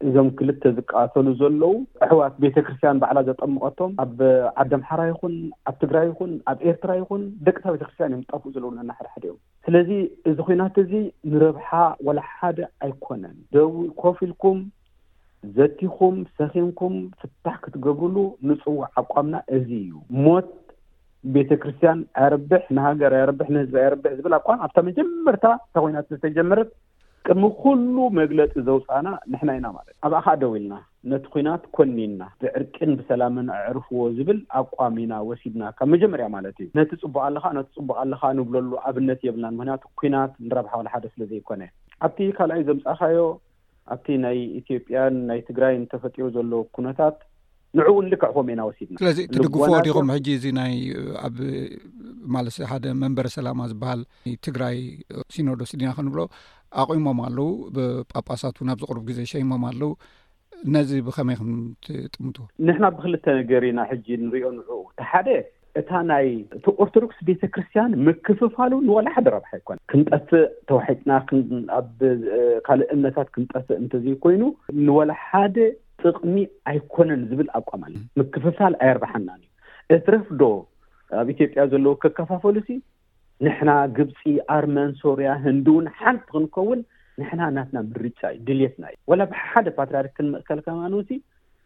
እዞም 0.07 0.27
ክልተ 0.39 0.63
ዝቃተሉ 0.75 1.27
ዘለዉ 1.39 1.71
ኣሕዋት 2.05 2.35
ቤተክርስትያን 2.43 2.99
ባዕላ 3.01 3.19
ዘጠምቐቶም 3.29 3.91
ኣብ 4.03 4.19
ዓዳምሓራ 4.63 5.01
ይኹን 5.09 5.33
ኣብ 5.69 5.75
ትግራይ 5.81 6.05
ይኹን 6.11 6.31
ኣብ 6.51 6.59
ኤርትራ 6.69 6.91
ይኹን 6.99 7.23
ደቂ 7.47 7.55
ታ 7.63 7.73
ቤተክርስትያን 7.75 8.13
እዮም 8.15 8.21
ዝጠፍኡ 8.27 8.45
ዘለውናና 8.55 8.89
ሓደ 8.97 9.07
ሓደ 9.13 9.25
እዮም 9.31 9.39
ስለዚ 9.65 9.89
እዚ 10.31 10.37
ኮናት 10.49 10.77
እዚ 10.83 10.93
ንረብሓ 11.33 11.69
ወላ 12.07 12.19
ሓደ 12.35 12.59
ኣይኮነን 12.87 13.35
ደው 13.57 13.71
ኮፍ 14.03 14.17
ኢልኩም 14.27 14.59
ዘቲኹም 15.57 16.15
ሰኺምኩም 16.37 16.95
ፍታሕ 17.19 17.55
ክትገብርሉ 17.65 18.17
ንፅዋዕ 18.47 18.87
ኣቋምና 19.01 19.35
እዚ 19.57 19.69
እዩ 19.83 19.91
ሞት 20.25 20.49
ቤተ 21.35 21.49
ክርስትያን 21.61 21.99
ኣይረብሕ 22.25 22.63
ንሃገር 22.75 23.13
ይረብሕ 23.21 23.47
ንህዝቢ 23.55 23.75
ኣየረብሕ 23.81 24.11
ዝብል 24.19 24.33
ኣቋም 24.39 24.59
ኣብታ 24.65 24.77
መጀመርታ 24.89 25.45
እንታይ 25.57 25.83
ኮናት 25.83 26.07
ዝተጀመረት 26.13 26.69
ጥሚ 27.31 27.43
ኩሉ 27.63 27.95
መግለፂ 28.19 28.51
ዘውፃእና 28.67 29.07
ንሕና 29.31 29.49
ኢና 29.57 29.67
ማለት 29.75 29.91
እ 29.93 29.97
ኣብ 30.07 30.13
ኣኻ 30.19 30.27
ደው 30.41 30.51
ኢልና 30.57 30.75
ነቲ 31.11 31.23
ኩናት 31.33 31.63
ኮኒና 31.77 32.21
ብዕርቅን 32.41 32.91
ብሰላምን 32.99 33.47
ኣዕርፍዎ 33.57 33.99
ዝብል 34.17 34.39
ኣቋሚ 34.61 34.95
ኢና 35.05 35.15
ወሲድና 35.29 35.63
ካብ 35.77 35.87
መጀመርያ 35.93 36.27
ማለት 36.37 36.55
እዩ 36.63 36.67
ነቲ 36.79 36.89
ፅቡቃ 37.03 37.17
ኣለካ 37.27 37.45
ነ 37.57 37.63
ፅቡቃ 37.77 37.97
ኣለካ 38.05 38.23
ንብለሉ 38.39 38.71
ኣብነት 38.89 39.21
የብልና 39.27 39.51
ንምክንያቱ 39.55 39.83
ኩናት 40.01 40.33
ንረብሓሉ 40.47 40.85
ሓደ 40.95 41.05
ስለ 41.13 41.21
ዘይኮነ 41.33 41.61
ኣብቲ 42.07 42.17
ካልኣይ 42.39 42.63
ዘምፃእኻዮ 42.69 43.21
ኣብቲ 43.95 44.07
ናይ 44.27 44.37
ኢትዮጵያን 44.61 45.15
ናይ 45.31 45.41
ትግራይን 45.49 45.85
ተፈጢሩ 45.93 46.25
ዘሎ 46.37 46.51
ኩነታት 46.77 47.17
ንዕው 47.77 47.97
ልክዕኮም 48.11 48.47
ኢና 48.51 48.61
ወሲድና 48.67 48.95
ስለዚ 49.01 49.19
ትድጉ 49.33 49.55
ዲኹም 49.87 50.07
ሕጂ 50.13 50.27
እዚ 50.37 50.45
ናይ 50.59 50.71
ኣብ 51.25 51.35
ማለ 52.33 52.45
ሓደ 52.69 52.85
መንበሪ 53.01 53.27
ሰላማ 53.35 53.67
ዝበሃል 53.71 54.01
ትግራይ 54.45 54.77
ሲኖዶስድና 55.33 55.91
ከንብሎ 55.97 56.21
ኣቑሞም 56.81 57.19
ኣለው 57.27 57.49
ብጳጳሳት 57.75 58.57
ኣብ 58.73 58.79
ዘቅርቡ 58.83 59.01
ግዜ 59.11 59.19
ሸሞም 59.31 59.63
ኣለው 59.69 59.91
ነዚ 60.75 60.89
ብኸመይ 61.07 61.35
ከምትጥምትዎ 61.41 62.45
ንሕና 62.67 62.85
ብክልተ 62.95 63.25
ነገሪና 63.39 63.79
ሕጂ 63.91 64.07
ንሪኦ 64.23 64.47
ንዑ 64.57 64.69
እ 65.01 65.03
ሓደ 65.11 65.27
እታ 65.79 65.89
ናይ 66.09 66.27
እቲኦርቶዶክስ 66.57 67.17
ቤተ 67.27 67.41
ክርስትያን 67.55 67.91
ምክፍፋሉ 68.07 68.71
ንወላ 68.87 69.07
ሓደ 69.15 69.27
ረብሓ 69.35 69.49
ኣይኮነ 69.57 69.77
ክንጠስእ 69.91 70.43
ተዋሒጥና 70.69 71.11
ካልእ 72.67 72.89
እምነታት 72.95 73.27
ክንጠስእ 73.35 73.79
እንተዘይ 73.81 74.15
ኮይኑ 74.25 74.41
ንወላ 74.87 75.11
ሓደ 75.27 75.55
ጥቕሚ 76.03 76.35
ኣይኮነን 76.71 77.23
ዝብል 77.31 77.49
ኣቋምኣለ 77.59 77.95
ምክፍፋል 78.21 78.75
ኣይርብሓና 78.87 79.27
እዩ 79.39 79.47
እቲ 79.99 80.07
ረፍዶ 80.15 80.41
ኣብ 81.21 81.27
ኢትዮጵያ 81.35 81.61
ዘለዎ 81.73 81.93
ክከፋፈሉ 82.03 82.55
ሲ 82.67 82.71
ንሕና 83.45 83.71
ግብፂ 83.97 84.21
ኣርመን 84.55 84.89
ሶርያ 85.01 85.29
ህንዲ 85.43 85.67
እውን 85.73 85.85
ሓንቲ 85.99 86.23
ክንከውን 86.35 86.79
ንሕና 87.19 87.41
እናትና 87.51 87.77
ምርጫ 87.91 88.19
እዩ 88.35 88.39
ድልትና 88.49 88.83
እዩ 88.91 88.97
ዋላ 89.11 89.21
ብሓደ 89.33 89.65
ፓትርያ 89.77 89.99
ክንመእከልከማንወሲ 90.17 91.09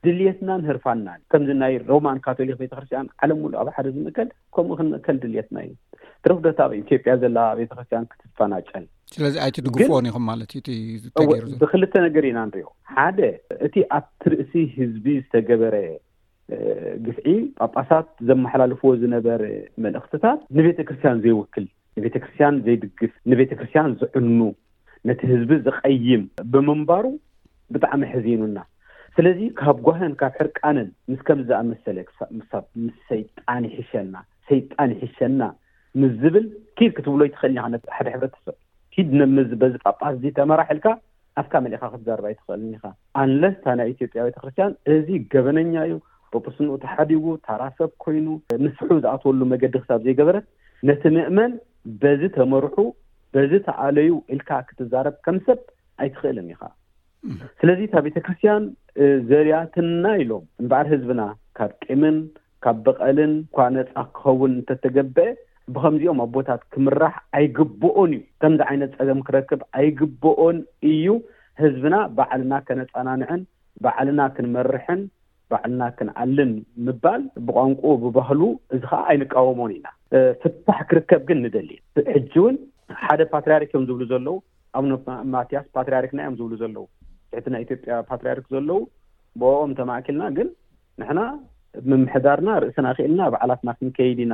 ድልትና 0.06 0.50
ንህርፋና 0.62 1.10
ከምዚ 1.34 1.50
ናይ 1.64 1.74
ሮማን 1.90 2.18
ካቶሊክ 2.26 2.58
ቤተክርስቲያን 2.62 3.08
ዓለም 3.24 3.38
ምሉ 3.44 3.54
ኣብ 3.62 3.70
ሓደ 3.76 3.88
ዝምእከል 3.96 4.30
ከምኡ 4.56 4.72
ክንምእከል 4.80 5.18
ድልትና 5.24 5.58
እዩ 5.68 5.72
ትረክዶታ 6.26 6.60
ኣብ 6.68 6.74
ኢትዮጵያ 6.84 7.14
ዘላ 7.24 7.38
ቤተክርስትያን 7.60 8.08
ክትፈናጨን 8.14 8.86
ስለዚ 9.16 9.36
ኣይቲ 9.46 9.58
ድግፍን 9.68 10.10
ኢኹም 10.12 10.26
ማለት 10.32 10.52
እዩ 10.58 10.62
እዝሩዘ 10.98 11.54
ብክልተ 11.64 11.94
ነገር 12.08 12.26
ኢና 12.32 12.40
ንሪዮ 12.50 12.68
ሓደ 12.96 13.20
እቲ 13.68 13.76
ኣብ 14.00 14.06
ትርእሲ 14.26 14.54
ህዝቢ 14.80 15.06
ዝተገበረ 15.24 15.76
ግፍዒ 17.06 17.28
ጳጳሳት 17.62 18.08
ዘመሓላልፍዎ 18.30 18.90
ዝነበረ 19.04 19.42
መልእኽትታት 19.84 20.40
ንቤተክርስትያን 20.58 21.20
ዘይወክል 21.26 21.66
ንቤተክርስትያን 22.00 22.56
ዘይድግፍ 22.66 23.12
ንቤተክርስትያን 23.32 23.90
ዝዕኑ 24.02 24.40
ነቲ 25.08 25.22
ህዝቢ 25.32 25.52
ዝቐይም 25.68 26.24
ብምንባሩ 26.52 27.06
ብጣዕሚ 27.74 28.04
ሕዚኑና 28.16 28.58
ስለዚ 29.16 29.40
ካብ 29.60 29.78
ጓህን 29.88 30.14
ካብ 30.20 30.34
ሕርቃንን 30.40 30.88
ምስ 31.12 31.20
ከምዝኣመሰለ 31.28 31.98
ሳብ 32.52 32.64
ምስ 32.86 32.96
ሰይጣን 33.12 33.64
ይሸና 33.80 34.16
ሰይጣን 34.50 34.90
ይሒሸና 34.96 35.42
ምስዝብል 36.02 36.46
ኪድ 36.78 36.92
ክትብሎ 36.98 37.22
ይትኽእል 37.28 37.58
ካ 37.86 37.90
ሓደ 37.98 38.08
ሕብረተሰብ 38.16 38.56
ኪድነምዝ 38.94 39.50
በዚ 39.62 39.74
ጳጳስ 39.86 40.24
ተመራሒልካ 40.40 40.88
ኣፍካ 41.42 41.54
መሊእኻ 41.66 41.84
ክትዛርባ 41.94 42.26
እይ 42.32 42.36
ትኽእል 42.40 42.62
ኒኻ 42.72 42.84
ኣንለስታ 43.22 43.66
ናይ 43.80 43.88
ኢትዮጵያ 43.94 44.26
ቤተክርስትያን 44.30 44.74
እዚ 44.96 45.08
ገበነኛ 45.34 45.74
እዩ 45.88 45.94
በቁስንኡ 46.36 46.74
ተሓዲጉ 46.84 47.26
ታራ 47.46 47.64
ሰብ 47.78 47.92
ኮይኑ 48.04 48.28
ንስሑ 48.64 48.90
ዝኣተወሉ 49.04 49.42
መገዲ 49.54 49.74
ክሳብ 49.84 50.00
ዘይገበረት 50.06 50.46
ነቲ 50.90 51.02
ምእመን 51.16 51.52
በዝ 52.02 52.22
ተመርሑ 52.38 52.76
በዝ 53.36 53.52
ተኣለዩ 53.68 54.12
ኢልካ 54.36 54.50
ክትዛረብ 54.68 55.16
ከም 55.26 55.38
ሰብ 55.48 55.60
ኣይትኽእልን 56.04 56.48
ኢኸ 56.54 56.64
ስለዚ 57.60 57.80
እታብ 57.88 58.04
ቤተ 58.08 58.18
ክርስትያን 58.26 58.64
ዘርያትና 59.30 60.06
ኢሎም 60.24 60.44
እምበዓል 60.62 60.88
ህዝብና 60.94 61.22
ካብ 61.58 61.72
ቂምን 61.84 62.18
ካብ 62.66 62.78
በቐልን 62.86 63.34
እኳ 63.52 63.60
ነፃ 63.78 63.94
ክኸውን 64.16 64.52
እንተተገብአ 64.58 65.28
ብከምዚኦም 65.76 66.22
ኣቦታት 66.26 66.62
ክምራሕ 66.74 67.14
ኣይግብኦን 67.38 68.12
እዩ 68.18 68.26
ከምዚ 68.42 68.62
ዓይነት 68.70 68.92
ፀገም 69.00 69.20
ክረክብ 69.28 69.62
ኣይግብኦን 69.80 70.58
እዩ 70.92 71.06
ህዝብና 71.62 71.96
ባዕልና 72.18 72.54
ከነፀናንዕን 72.68 73.42
ባዕልና 73.84 74.22
ክንመርሕን 74.36 75.02
ባዓልና 75.54 75.84
ክንዓልን 75.98 76.52
ምባል 76.86 77.22
ብቋንቁ 77.48 77.82
ብባህሉ 78.04 78.42
እዚ 78.76 78.82
ከዓ 78.92 79.00
ኣይንቃወሞን 79.12 79.72
ኢና 79.78 79.88
ፍታሕ 80.42 80.80
ክርከብ 80.90 81.22
ግን 81.30 81.38
ንደሊ 81.46 81.70
ሕጂ 82.16 82.34
እውን 82.42 82.56
ሓደ 83.04 83.22
ፓትርያርክ 83.34 83.70
እዮም 83.74 83.86
ዝብሉ 83.90 84.02
ዘለዉ 84.12 84.36
ኣቡ 84.78 84.84
ማትያስ 85.34 85.66
ፓትርያርክና 85.78 86.20
እዮም 86.30 86.38
ዝብሉ 86.42 86.54
ዘለዉ 86.62 86.84
ድሕቲ 87.32 87.48
ናይ 87.56 87.62
ኢትዮጵያ 87.68 87.94
ፓትርያርክ 88.10 88.46
ዘለዉ 88.56 88.80
ብቅኦም 89.42 89.72
ተማእኪልና 89.80 90.24
ግን 90.40 90.50
ንሕና 91.02 91.20
ምምሕዳርና 91.92 92.50
ርእስና 92.64 92.88
ክእልና 92.98 93.22
ባዕላትና 93.36 93.70
ክንከይድ 93.78 94.20
ኢና 94.26 94.34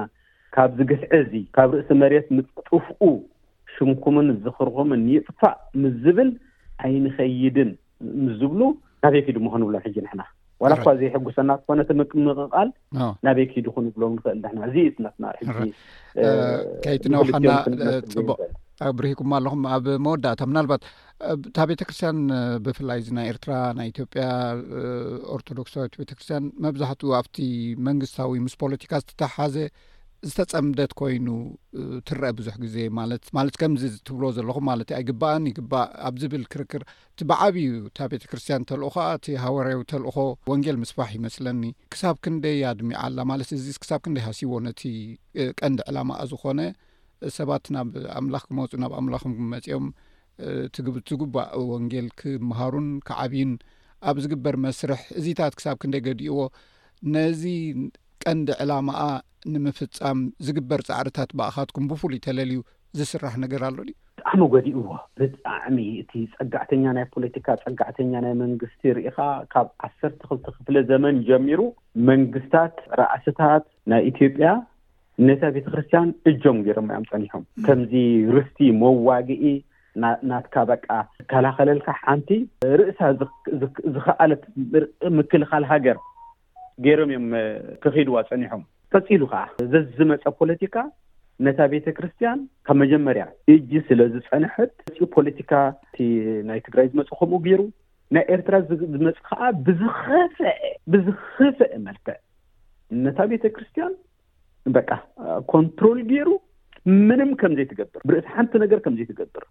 ካብዚ 0.56 0.80
ግስዐ 0.90 1.12
እዚ 1.24 1.34
ካብ 1.56 1.70
ርእሲ 1.78 1.92
መሬት 2.02 2.28
ምጥፍኡ 2.38 3.02
ሽምኩምን 3.76 4.28
ዝኽርኹምን 4.46 5.04
ይፅፋእ 5.16 5.56
ምስዝብል 5.84 6.32
ኣይንኸይድን 6.88 7.72
ምስ 8.26 8.34
ዝብሉ 8.42 8.62
ናበይክድምኮንብሎም 9.04 9.84
ሕጂ 9.86 9.96
ንሕና 10.06 10.22
ዋላ 10.64 10.74
ኳ 10.84 10.94
ዘ 11.00 11.10
ሕጉሰና 11.16 11.52
ኮነም 11.68 11.98
ምቕቃል 12.28 12.70
ናበይኪድን 13.26 13.86
ይሎም 13.92 14.14
ንክእል 14.16 15.04
እትከይቲናዉና 16.24 17.52
ፅቡቅ 18.16 18.40
ኣብርሂኩማ 18.90 19.32
ኣለኹም 19.40 19.64
ኣብ 19.76 19.86
መወዳእታ 20.06 20.42
ምናልባት 20.50 20.84
እታ 21.34 21.56
ቤተ 21.70 21.82
ክርስትያን 21.88 22.20
ብፍላይ 22.66 23.00
እዚ 23.02 23.08
ናይ 23.18 23.28
ኤርትራ 23.34 23.54
ናይ 23.80 23.88
ኢትዮጵያ 23.94 24.26
ኦርቶዶክስዊ 25.38 25.84
ቤተ 26.02 26.12
ክርስትያን 26.18 26.46
መብዛሕትኡ 26.66 27.10
ኣብቲ 27.20 27.38
መንግስታዊ 27.88 28.40
ምስ 28.46 28.56
ፖለቲካ 28.64 28.92
ዝተተሓዘ 29.04 29.56
ዝተፀምደት 30.28 30.92
ኮይኑ 31.00 31.28
ትረአ 32.08 32.30
ብዙሕ 32.38 32.56
ግዜ 32.64 32.76
ማትማለት 32.98 33.56
ከምዚ 33.62 33.84
ዝትብሎ 33.94 34.24
ዘለኹም 34.38 34.66
ማለት 34.70 34.90
ኣ 34.98 35.00
ግባእኒ 35.10 35.46
ግባእ 35.58 35.88
ኣብ 36.08 36.16
ዝብል 36.22 36.44
ክርክር 36.54 36.84
እቲ 37.12 37.20
በዓብዩ 37.30 37.68
እታ 37.90 37.98
ቤተክርስትያን 38.14 38.66
ተልኡከ 38.70 38.98
እቲ 39.18 39.26
ሃወርዊ 39.44 39.78
ተልእኮ 39.92 40.18
ወንጌል 40.52 40.78
ምስፋሕ 40.84 41.10
ይመስለኒ 41.20 41.62
ክሳብ 41.94 42.18
ክንደይ 42.26 42.60
ኣድሚዓ 42.72 42.98
ኣላ 43.10 43.20
ማለት 43.32 43.52
እዚ 43.58 43.68
ክሳብ 43.84 44.02
ክንደይ 44.08 44.26
ሃሲቦ 44.28 44.52
ነቲ 44.68 44.82
ቀንዲ 45.62 45.80
ዕላማ 45.92 46.12
ዝኮነ 46.32 46.60
ሰባት 47.38 47.66
ናብ 47.78 47.90
ኣምላኽ 48.20 48.44
ክመፁኡ 48.50 48.76
ናብ 48.86 48.92
ኣምላኹ 49.00 49.24
መፂኦም 49.54 49.88
ትጉባእ 51.12 51.54
ወንጌል 51.72 52.08
ክምሃሩን 52.20 52.90
ክዓብን 53.08 53.52
ኣብ 54.10 54.18
ዝግበር 54.26 54.56
መስርሕ 54.68 55.02
እዚታት 55.22 55.56
ክሳብ 55.60 55.78
ክንደይ 55.82 56.04
ገዲእዎ 56.10 56.38
ነዚ 57.16 57.44
ቀንዲ 58.28 58.50
ዕላማኣ 58.64 59.02
ንምፍፃም 59.54 60.20
ዝግበር 60.46 60.82
ፃዕርታት 60.88 61.30
በእኻትኩም 61.40 61.86
ብፍሉይ 61.92 62.20
ተለልዩ 62.26 62.60
ዝስራሕ 63.00 63.34
ነገር 63.44 63.62
ኣሎ 63.68 63.78
ድ 63.90 63.92
ብጣዕሚ 64.30 64.46
ጎዲእዎ 64.54 64.80
ብጣዕሚ 65.20 65.78
እቲ 66.02 66.12
ፀጋዕተኛ 66.34 66.84
ናይ 66.98 67.06
ፖለቲካ 67.14 67.48
ፀጋዕተኛ 67.64 68.12
ናይ 68.26 68.34
መንግስቲ 68.42 68.82
ርኢካ 68.98 69.18
ካብ 69.54 69.68
ዓሰርተ 69.88 70.20
ክልትክፍለ 70.32 70.76
ዘመን 70.92 71.16
ጀሚሩ 71.30 71.62
መንግስታት 72.10 72.76
ራእስታት 73.02 73.66
ናይ 73.94 74.02
ኢትዮጵያ 74.12 74.50
ነታ 75.28 75.44
ቤተ 75.56 75.66
ክርስትያን 75.74 76.10
እጆም 76.32 76.60
ገይሮማዮም 76.68 77.08
ፀኒሖም 77.14 77.44
ከምዚ 77.68 77.94
ርስቲ 78.36 78.60
መዋግዒ 78.84 79.44
ናትካ 80.30 80.56
በቃ 80.74 80.88
ከላኸለልካ 81.32 81.90
ሓንቲ 82.04 82.30
ርእሳ 82.80 83.00
ዝኽኣለት 83.22 84.44
ምክልኻል 85.20 85.64
ሃገር 85.72 85.98
ገይሮም 86.86 87.10
እዮም 87.14 87.26
ክኺድዋ 87.84 88.16
ጸኒሖም 88.30 88.62
ፈፂሉ 88.94 89.22
ከዓ 89.32 89.42
ዘዝመፀ 89.74 90.22
ፖለቲካ 90.40 90.76
ነታ 91.46 91.60
ቤተ 91.72 91.88
ክርስቲያን 91.98 92.40
ካብ 92.68 92.78
መጀመርያ 92.84 93.24
እጅ 93.54 93.72
ስለ 93.90 94.00
ዝፀንሐት 94.14 94.74
እ 95.04 95.08
ፖለቲካ 95.16 95.52
ቲ 95.96 96.08
ናይ 96.50 96.60
ትግራይ 96.66 96.88
ዝመፅ 96.94 97.10
ከምኡ 97.20 97.40
ገይሩ 97.48 97.62
ናይ 98.16 98.24
ኤርትራ 98.36 98.56
ዝመፅ 98.94 99.18
ከዓ 99.28 99.42
ብዝኸፈ 99.68 100.38
ብዝኽፍአ 100.94 101.70
መልክዕ 101.88 102.16
ነታ 103.06 103.18
ቤተ 103.34 103.44
ክርስትያን 103.56 103.94
በቃ 104.78 104.90
ኮንትሮል 105.54 106.00
ገይሩ 106.12 106.30
ምንም 107.08 107.32
ከምዘይ 107.42 107.68
ትገብር 107.72 108.02
ብርእሲ 108.10 108.28
ሓንቲ 108.36 108.54
ነገር 108.64 108.80
ከምዘይ 108.86 109.08
ትገብር 109.12 109.46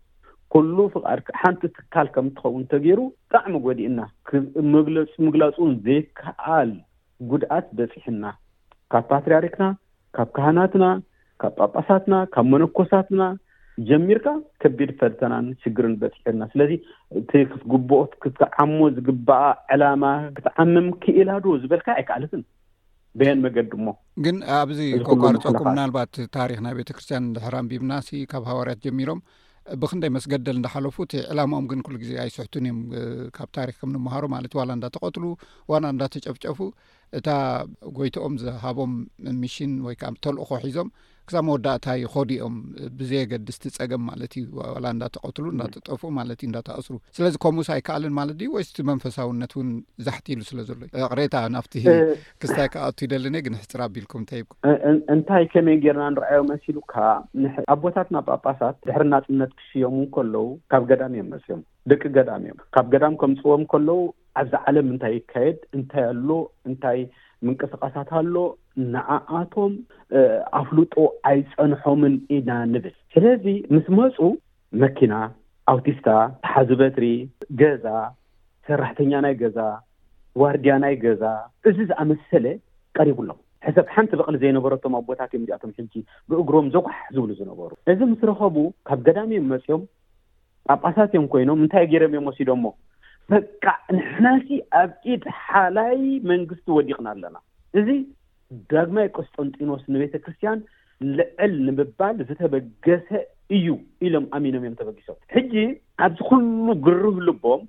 ኩሉ 0.53 0.77
ፍቓድ 0.95 1.21
ሓንቲ 1.41 1.63
ትካል 1.77 2.07
ከም 2.17 2.27
እትኸውን 2.31 2.61
እንተ 2.63 2.73
ገይሩ 2.85 3.01
ብጣዕሚ 3.31 3.55
ጎዲእና 3.67 4.01
መግለፁ 4.77 5.15
ምግላፁን 5.27 5.73
ዘይከኣል 5.87 6.71
ጉድኣት 7.31 7.67
በፂሕና 7.79 8.25
ካብ 8.93 9.05
ፓትርያርክና 9.11 9.65
ካብ 10.17 10.29
ካህናትና 10.37 10.85
ካብ 11.43 11.53
ጳጳሳትና 11.65 12.15
ካብ 12.35 12.47
መነኮሳትና 12.53 13.23
ጀሚርካ 13.89 14.29
ከቢድ 14.63 14.91
ፈልተናን 15.01 15.49
ሽግርን 15.65 15.93
በፂሕና 16.03 16.43
ስለዚ 16.53 16.73
እቲ 17.19 17.31
ክትግብኦት 17.51 18.13
ክትዓሞ 18.23 18.79
ዝግባኣ 18.97 19.45
ዕላማ 19.75 20.05
ክትዓምም 20.37 20.89
ክኢላዶ 21.03 21.45
ዝበልካ 21.65 21.87
ኣይከኣልትን 21.99 22.43
ብሄን 23.21 23.39
መገዲ 23.45 23.71
ሞ 23.87 23.93
ግን 24.25 24.37
ኣብዚ 24.61 24.81
ኮጓርፀም 25.11 25.57
ምናልባት 25.71 26.17
ታሪክ 26.39 26.59
ናይ 26.67 26.75
ቤተ 26.81 26.91
ክርስትያን 26.97 27.31
ድሕራን 27.37 27.69
ቢብናሲ 27.71 28.09
ካብ 28.33 28.43
ሃዋርያት 28.51 28.81
ጀሚሮም 28.87 29.21
ብክንደይ 29.81 30.11
መስገደል 30.17 30.57
እንናሓለፉ 30.59 30.97
እቲ 31.07 31.15
ዕላማኦም 31.33 31.67
ግን 31.71 31.81
ኩሉግዜ 31.87 32.13
ኣይስሕትን 32.25 32.67
እዮም 32.69 32.79
ካብ 33.37 33.49
ታሪክ 33.59 33.77
ከም 33.81 33.91
ንምሃሮ 33.97 34.23
ማለት 34.35 34.53
እዩ 34.53 34.61
ዋላ 34.61 34.71
እንዳተቀትሉ 34.79 35.25
ዋና 35.73 35.85
እንዳተጨፍጨፉ 35.95 36.59
እታ 37.19 37.31
ጎይቶኦም 37.99 38.35
ዝሃቦም 38.45 38.93
ሚሽን 39.43 39.73
ወይ 39.87 39.95
ከዓ 40.01 40.11
ተልኦ 40.25 40.43
ኮሒዞም 40.53 40.89
ክሳ 41.29 41.39
መወዳእታ 41.47 41.87
ይኮዲኦም 42.03 42.55
ብዘ 42.99 43.11
ገድስቲ 43.31 43.65
ፀገም 43.77 44.03
ማለት 44.11 44.33
እዩ 44.41 44.45
ዋላ 44.75 44.85
እንዳተቀትሉ 44.95 45.45
እዳተጠፍኡ 45.55 46.11
ማለት 46.19 46.39
እዩ 46.43 46.49
እዳተኣስሩ 46.53 46.95
ስለዚ 47.17 47.35
ከምኡ 47.45 47.65
ሳ 47.69 47.75
ኣይከኣልን 47.77 48.15
ማለት 48.19 48.37
ድ 48.41 48.45
ወይስቲ 48.55 48.79
መንፈሳውነት 48.91 49.53
እውን 49.57 49.69
ዘሕቲሉ 50.07 50.41
ስለ 50.51 50.59
ዘሎ 50.71 50.79
እዩ 50.95 51.03
ኣቅሬታ 51.09 51.35
ናብቲ 51.55 51.75
ክስታይ 52.45 52.69
ከዓ 52.75 52.85
ኣቱ 52.93 52.99
ይደለኒ 53.07 53.37
ግን 53.49 53.59
ሕፅር 53.61 53.83
ኣቢልኩም 53.89 54.23
እንታይ 54.23 54.41
ይኩም 54.43 55.03
እንታይ 55.15 55.45
ከመይ 55.55 55.79
ጌርና 55.85 56.07
ንርኣዮ 56.15 56.41
መሲሉ 56.53 56.77
ከዓ 56.93 57.07
ኣብ 57.75 57.81
ቦታት 57.85 58.11
ናብ 58.17 58.25
ጳጳታት 58.37 58.79
ድሕሪ 58.89 59.05
ናፅነት 59.15 59.53
ክሽዮም 59.61 59.99
ከለዉ 60.17 60.45
ካብ 60.75 60.85
ገዳም 60.93 61.15
እዮም 61.19 61.29
መፅዮም 61.35 61.61
ደቂ 61.93 62.03
ገዳም 62.17 62.43
እዮም 62.49 62.59
ካብ 62.77 62.87
ገዳም 62.95 63.15
ከምፅዎም 63.25 63.65
ከለዉ 63.75 63.99
ኣብዚ 64.41 64.55
ዓለም 64.71 64.87
ምንታይ 64.91 65.13
ይካየድ 65.19 65.59
እንታይ 65.77 66.05
አሎ 66.11 66.31
እንታይ 66.69 66.99
ምንቅስቓሳት 67.47 68.11
ኣሎ 68.21 68.35
ንኣኣቶም 68.93 69.73
ኣፍልጦ 70.61 70.95
ኣይፀንሖምን 71.31 72.15
ኢና 72.37 72.51
ንብል 72.75 72.95
ስለዚ 73.15 73.45
ምስ 73.75 73.87
መፁ 73.99 74.19
መኪና 74.83 75.15
ኣውቲስታ 75.73 76.09
ተሓዚበትሪ 76.45 77.07
ገዛ 77.61 77.87
ሰራሕተኛ 78.69 79.13
ናይ 79.27 79.35
ገዛ 79.43 79.59
ዋርድያናይ 80.43 80.95
ገዛ 81.05 81.25
እዚ 81.69 81.77
ዝኣመሰለ 81.91 82.47
ቀሪቡ 82.99 83.19
ሎም 83.29 83.39
ሕሰብ 83.67 83.87
ሓንቲ 83.95 84.11
በቕሊ 84.19 84.37
ዘይነበረቶም 84.43 84.95
ኣቦታት 84.99 85.31
ዮ 85.37 85.41
ዚኣቶም 85.49 85.71
ሕጂ 85.79 85.93
ብእግሮም 86.31 86.67
ዘጓሕ 86.75 86.99
ዝብሉ 87.15 87.31
ዝነበሩ 87.41 87.71
እዚ 87.93 88.01
ምስ 88.11 88.21
ረኸቡ 88.31 88.57
ካብ 88.89 89.01
ገዳሚ 89.07 89.31
ዮም 89.39 89.49
መፂኦም 89.55 89.83
ጳጳሳት 90.71 91.11
እዮም 91.15 91.27
ኮይኖም 91.33 91.61
እንታይ 91.65 91.85
ገይሮም 91.93 92.13
እዮም 92.15 92.27
ወሲዶምሞ 92.31 92.65
በቃ 93.33 93.65
ንሕና 93.97 94.27
እዚ 94.41 94.51
ኣብ 94.83 94.93
ኢድ 95.13 95.25
ሓላይ 95.47 95.97
መንግስቲ 96.31 96.67
ወዲቕና 96.77 97.09
ኣለና 97.15 97.37
እዚ 97.79 97.89
ዳግማይ 98.73 99.09
ቆስጦንጢኖስ 99.17 99.83
ንቤተ 99.95 100.15
ክርስትያን 100.27 100.61
ልዕል 101.19 101.53
ንምባል 101.67 102.17
ዝተበገሰ 102.29 103.09
እዩ 103.57 103.69
ኢሎም 104.07 104.25
ኣሚኖም 104.37 104.63
እዮም 104.65 104.79
ተበጊሶም 104.81 105.19
ሕጂ 105.35 105.53
ኣብዝኩሉ 106.07 106.67
ግርብልቦም 106.87 107.61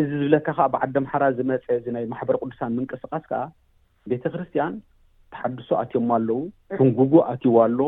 እዚ 0.00 0.08
ዝብለካ 0.20 0.46
ከዓ 0.56 0.66
ብዓዲምሓራ 0.74 1.24
ዝመፀ 1.38 1.66
እዚ 1.80 1.86
ናይ 1.96 2.04
ማሕበረ 2.12 2.36
ቅዱሳን 2.42 2.74
ምንቅስቃስ 2.78 3.24
ከዓ 3.30 3.42
ቤተ 4.10 4.24
ክርስትያን 4.34 4.74
ተሓድሶ 5.34 5.68
ኣትዮማ 5.82 6.10
ኣለዉ 6.20 6.36
ሕንጉጉ 6.78 7.12
ኣትዎ 7.32 7.54
ኣሎ 7.66 7.80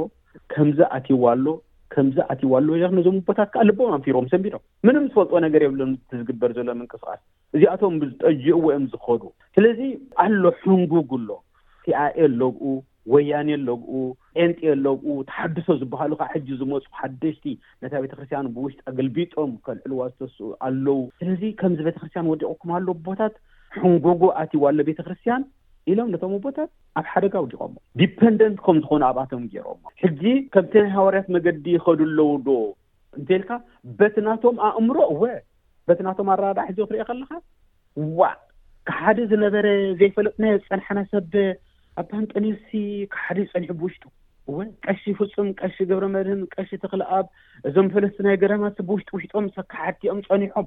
ከምዚ 0.52 0.78
ኣትይዎ 0.96 1.22
ኣሎ 1.32 1.46
ከምዚ 1.94 2.16
ኣትዋሎ 2.32 2.66
ወ 2.74 2.88
ነዞም 2.96 3.16
ቦታት 3.28 3.48
ከዓ 3.52 3.62
ልበም 3.68 3.92
ኣንፊሮም 3.96 4.26
ሰንቢዶም 4.32 4.62
ምንም 4.86 5.04
ዝፈልጦ 5.12 5.32
ነገር 5.46 5.60
የብሎን 5.66 5.92
ዝግበር 6.18 6.50
ዘሎ 6.58 6.68
ምንቅስቃስ 6.80 7.20
እዚኣቶም 7.56 7.94
ብዝጠጅእ 8.02 8.56
ወኦም 8.66 8.84
ዝኸዱ 8.92 9.22
ስለዚ 9.56 9.80
ኣሎ 10.24 10.42
ሕንጉጉኣሎ 10.64 11.28
ሲኣኤ 11.86 12.18
ለግኡ 12.42 12.64
ወያኔ 13.12 13.50
ሎግኡ 13.66 13.90
ኤንጤኤ 14.44 14.72
ለግኡ 14.86 15.14
ተሓድሶ 15.28 15.68
ዝበሃሉ 15.82 16.12
ከዓ 16.20 16.26
ሕጂ 16.32 16.48
ዝመፁ 16.60 16.84
ሓደሽቲ 16.98 17.44
ነታ 17.82 17.92
ቤተ 18.04 18.12
ክርስትያን 18.18 18.50
ብውሽጢ 18.54 18.80
አገልቢጦም 18.90 19.52
ከልዕልዋ 19.66 20.00
ዝተስ 20.12 20.34
ኣለዉ 20.68 20.96
ስለዚ 21.20 21.42
ከምዚ 21.60 21.80
ቤተ 21.86 21.96
ክርስትያን 22.02 22.28
ወዲቕኩም 22.32 22.72
ኣሎ 22.78 22.86
ቦታት 23.06 23.34
ሕንጉጉ 23.78 24.22
ኣትዋ 24.42 24.64
ሎ 24.76 24.84
ቤተ 24.90 25.00
ክርስትያን 25.06 25.42
ኢሎም 25.90 26.08
ነቶም 26.14 26.32
ኣቦታት 26.36 26.70
ኣብ 26.98 27.04
ሓደጋ 27.12 27.34
ኣውዲቆሞ 27.42 27.74
ዲፔንደንት 28.00 28.58
ከም 28.64 28.76
ዝኮኑ 28.82 29.02
ኣብኣቶም 29.10 29.42
ገይሮ 29.52 29.66
ሕጂ 30.02 30.22
ከምቲ 30.54 30.72
ናይ 30.84 30.90
ሃዋርያት 30.96 31.28
መገዲ 31.36 31.64
ይኸዱኣለዉ 31.76 32.20
ዶ 32.48 32.56
እንተይልካ 33.20 33.50
በት 33.98 34.16
ናቶም 34.28 34.56
ኣእምሮ 34.68 34.96
እወ 35.14 35.22
በት 35.88 36.00
ናቶም 36.06 36.30
ኣራዳ 36.34 36.58
ሕዞ 36.68 36.78
ክርአ 36.90 37.04
ከለካ 37.10 37.30
ዋ 38.20 38.30
ካብ 38.88 38.98
ሓደ 39.02 39.18
ዝነበረ 39.32 39.66
ዘይፈለጡ 40.00 40.34
ና 40.44 40.54
ዝፀናሓናሰበ 40.62 41.32
ኣብ 42.00 42.06
ፓንቀኣኒሲ 42.14 42.68
ካብ 43.14 43.22
ሓደ 43.26 43.38
ዝፀኒሑ 43.48 43.70
ብውሽጡ 43.82 44.04
እወ 44.50 44.58
ቀሺ 44.86 45.02
ፍፁም 45.18 45.48
ቀሺ 45.60 45.76
ግብረመድህን 45.88 46.42
ቀሺ 46.54 46.70
ተኽልኣብ 46.82 47.26
እዞም 47.68 47.88
ፈለቲ 47.94 48.16
ናይ 48.26 48.36
ገረማሰብውሽጢ 48.42 49.08
ውሽጦም 49.16 49.48
ሰካዓቲኦም 49.56 50.20
ፀኒሖም 50.28 50.66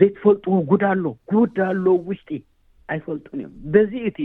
ዘይትፈልጡ 0.00 0.44
ጉዳ 0.72 0.82
ኣሎ 0.96 1.04
ጉዳ 1.32 1.58
ኣሎ 1.72 1.86
ውሽጢ 2.08 2.30
ኣይፈልጡን 2.94 3.40
እዮምበዚ 3.44 3.90
እእቲ 4.10 4.18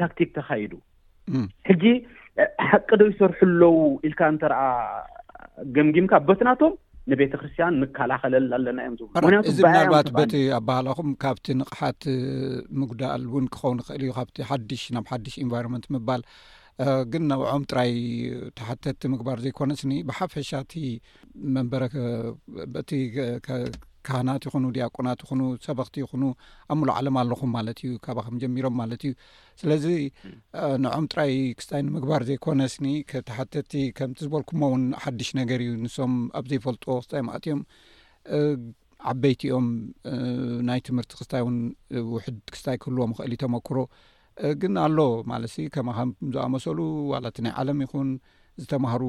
ታክቲክ 0.00 0.30
ተካይዱ 0.38 0.72
ሕጂ 1.68 1.84
ሓቂ 2.70 2.88
ዶ 3.00 3.04
ይሰርሑለዉ 3.10 3.72
ኢልካ 4.08 4.20
እንተረአ 4.32 4.64
ገምጊምካ 5.76 6.12
በትናቶም 6.30 6.72
ንቤተክርስትያን 7.12 7.74
ምከላኸለል 7.82 8.46
ኣለና 8.56 8.78
እዮም 8.90 9.08
ምክንያዚ 9.18 9.56
ብናባት 9.64 10.06
በቲ 10.18 10.34
ኣባህላኹም 10.58 11.08
ካብቲ 11.22 11.46
ንቕሓት 11.62 12.02
ምጉዳል 12.82 13.24
እውን 13.30 13.46
ክኸውን 13.56 13.80
ክእል 13.86 14.02
እዩ 14.04 14.12
ካብቲ 14.18 14.38
ሓድሽ 14.50 14.84
ናብ 14.96 15.06
ሓድሽ 15.12 15.34
ኤንቫይሮንመንት 15.44 15.86
ምባል 15.96 16.22
ግን 17.10 17.22
ነብዖም 17.32 17.64
ጥራይ 17.70 17.92
ተሓተቲ 18.58 19.02
ምግባር 19.12 19.38
ዘይኮነስኒ 19.44 19.92
ብሓፈሻቲ 20.08 20.72
መንበረቲ 21.56 22.90
ካህናት 24.06 24.42
ይኹኑ 24.48 24.64
ድያቁናት 24.76 25.20
ይኹኑ 25.24 25.40
ሰበኽቲ 25.66 25.96
ይኹኑ 26.04 26.22
ኣብ 26.72 26.76
ምሉ 26.80 26.88
ዓለም 26.98 27.16
ኣለኹም 27.20 27.50
ማለት 27.56 27.78
እዩ 27.86 27.92
ካብ 28.06 28.18
ከም 28.26 28.36
ጀሚሮም 28.42 28.74
ማለት 28.80 29.02
እዩ 29.08 29.12
ስለዚ 29.60 29.84
ንኦም 30.84 31.04
ጥራይ 31.12 31.32
ክስታይ 31.58 31.82
ንምግባር 31.86 32.22
ዘይኮነ 32.30 32.60
ስኒ 32.74 32.88
ከተሓተቲ 33.10 33.72
ከምቲ 33.98 34.18
ዝበልኩዎ 34.26 34.62
እውን 34.70 34.84
ሓዱሽ 35.04 35.30
ነገር 35.40 35.60
እዩ 35.66 35.74
ንሶም 35.84 36.14
ኣብ 36.40 36.44
ዘይፈልጦ 36.52 36.84
ክስታይ 37.02 37.22
ማእትዮም 37.28 37.60
ዓበይቲኦም 39.12 39.66
ናይ 40.68 40.80
ትምህርቲ 40.88 41.12
ክስታይ 41.20 41.42
እውን 41.44 41.56
ውሕድ 42.12 42.38
ክስታይ 42.54 42.76
ክህልዎም 42.82 43.10
ምክእል 43.12 43.30
እዩተመክሮ 43.34 43.78
ግን 44.60 44.72
ኣሎ 44.84 44.98
ማለትሲ 45.30 45.64
ከማ 45.74 45.88
ከም 45.96 46.10
ዝኣመሰሉ 46.34 46.78
ዋላእቲ 47.12 47.36
ናይ 47.46 47.52
ዓለም 47.60 47.80
ይኹን 47.84 48.08
ዝተማሃሩ 48.62 49.04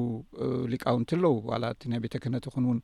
ሊቃውንትለዉ 0.72 1.34
ዋላእቲ 1.50 1.82
ናይ 1.92 2.00
ቤተ 2.04 2.14
ክህነት 2.22 2.46
ይኹን 2.48 2.64
እውን 2.68 2.78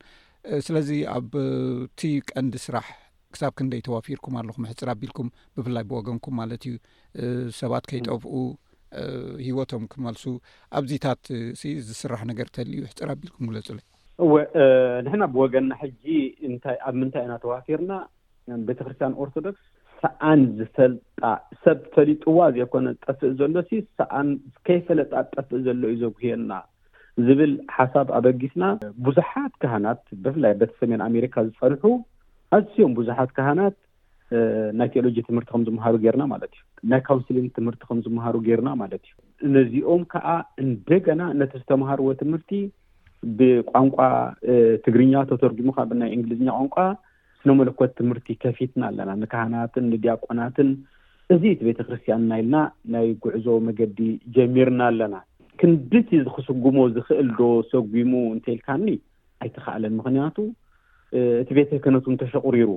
ስለዚ 0.65 0.89
ኣብቲ 1.17 2.01
ቀንዲ 2.31 2.55
ስራሕ 2.65 2.85
ክሳብ 3.33 3.51
ክንደይ 3.59 3.81
ተዋፊርኩም 3.87 4.33
ኣለኩም 4.39 4.65
ሕፅር 4.71 4.89
ኣቢልኩም 4.93 5.27
ብፍላይ 5.57 5.85
ብወገንኩም 5.89 6.35
ማለት 6.39 6.63
እዩ 6.71 6.75
ሰባት 7.61 7.85
ከይጠፍኡ 7.91 8.33
ሂወቶም 9.45 9.83
ክመልሱ 9.91 10.23
ኣብዚታት 10.79 11.21
ዝስራሕ 11.87 12.19
ነገር 12.31 12.47
ተልዩ 12.57 12.81
ሕፅር 12.89 13.09
ኣቢልኩም 13.13 13.47
ግለፅሎ 13.51 13.77
እወ 14.25 14.33
ንሕና 15.05 15.23
ብወገንና 15.35 15.73
ሕጂ 15.83 16.03
እታይኣብ 16.47 16.93
ምንታይ 17.03 17.25
ኢናተዋፊርና 17.27 17.91
ቤተክርስትያን 18.67 19.15
ኦርቶዶክስ 19.25 19.63
ሰዓን 20.03 20.39
ዝፈልጣ 20.59 21.21
ሰብ 21.63 21.79
ፈሊጥዋ 21.95 22.37
ዘይኮነ 22.57 22.87
ጠፍእ 23.05 23.33
ዘሎ 23.39 23.57
ሰዓን 24.01 24.29
ከይፈለጣ 24.67 25.11
ዝጠፍእ 25.29 25.61
ዘሎ 25.67 25.81
እዩ 25.95 25.99
ዘጉህየና 26.03 26.51
ዝብል 27.27 27.51
ሓሳብ 27.75 28.07
ኣበጊስና 28.17 28.63
ብዙሓት 29.05 29.53
ካህናት 29.63 30.01
ብፍላይ 30.25 30.53
ቤተሰሜን 30.61 31.01
ኣሜሪካ 31.07 31.35
ዝፀንሑ 31.49 31.83
ኣዝኦም 32.57 32.93
ብዙሓት 32.99 33.31
ካህናት 33.37 33.75
ናይ 34.79 34.87
ቴኦሎጂ 34.93 35.17
ትምህርቲ 35.27 35.47
ከም 35.53 35.63
ዝመሃሩ 35.67 35.93
ጌርና 36.05 36.23
ማለት 36.31 36.51
እዩ 36.59 36.63
ናይ 36.91 37.01
ካውንስሊን 37.09 37.45
ትምህርቲ 37.57 37.81
ከምዝምሃሩ 37.89 38.35
ገርና 38.47 38.69
ማለት 38.81 39.03
እዩ 39.43 39.51
ነዚኦም 39.57 40.01
ከዓ 40.13 40.27
እንደገና 40.63 41.21
ነቲ 41.41 41.53
ዝተምሃርዎ 41.63 42.07
ትምህርቲ 42.21 42.51
ብቋንቋ 43.39 43.97
ትግርኛ 44.85 45.13
ተተርጊሙ 45.31 45.67
ካ 45.75 45.81
ናይ 46.01 46.09
እንግሊዝኛ 46.17 46.47
ቋንቋ 46.57 46.75
ስነመለኮት 47.41 47.91
ትምህርቲ 47.99 48.27
ከፊትና 48.45 48.81
ኣለና 48.91 49.11
ንካህናትን 49.21 49.85
ንዲያቆናትን 49.93 50.69
እዚ 51.33 51.43
ቲ 51.59 51.67
ቤተክርስትያንና 51.67 52.33
ኢልና 52.41 52.57
ናይ 52.93 53.07
ጉዕዞ 53.25 53.45
መገዲ 53.67 53.99
ጀሚርና 54.37 54.81
ኣለና 54.91 55.15
ክንዲቲ 55.61 56.09
ዝኽስጉሞ 56.25 56.77
ዝኽእል 56.95 57.29
ዶ 57.39 57.45
ሰጉሙ 57.71 58.11
እንተይልካኒ 58.35 58.85
ኣይተኸኣለን 59.43 59.93
ምክንያቱ 59.99 60.35
እቲ 61.41 61.49
ቤተ 61.57 61.69
ክነትእውን 61.83 62.17
ተሸቑሪሩ 62.21 62.69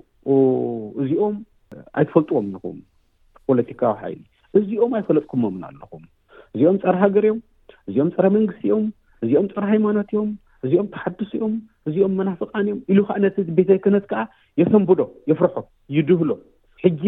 እዚኦም 1.02 1.36
ኣይትፈልጥዎም 2.00 2.46
ንኹም 2.54 2.76
ፖለቲካዊ 3.48 3.94
ሓይሊ 4.02 4.18
እዚኦም 4.60 4.92
ኣይፈለጥኩሞምና 4.98 5.64
ኣለኹም 5.72 6.02
እዚኦም 6.54 6.78
ፀረ 6.84 6.96
ሃገር 7.04 7.24
እዮም 7.30 7.40
እዚኦም 7.88 8.10
ፀረ 8.16 8.26
መንግስትእኦም 8.36 8.84
እዚኦም 9.24 9.46
ፀረ 9.56 9.64
ሃይማኖት 9.72 10.08
እዮም 10.14 10.30
እዚኦም 10.66 10.86
ተሓድስ 10.94 11.30
እኦም 11.38 11.54
እዚኦም 11.88 12.12
መናፍቃን 12.18 12.62
እዮም 12.66 12.78
ኢሉ 12.92 12.98
ከዓ 13.08 13.16
ነ 13.24 13.26
ቤተ 13.58 13.70
ክነት 13.84 14.04
ከዓ 14.10 14.22
የሰንብዶ 14.60 15.00
የፍርሖ 15.30 15.56
ይድብሎ 15.96 16.30
ሕጂ 16.84 17.04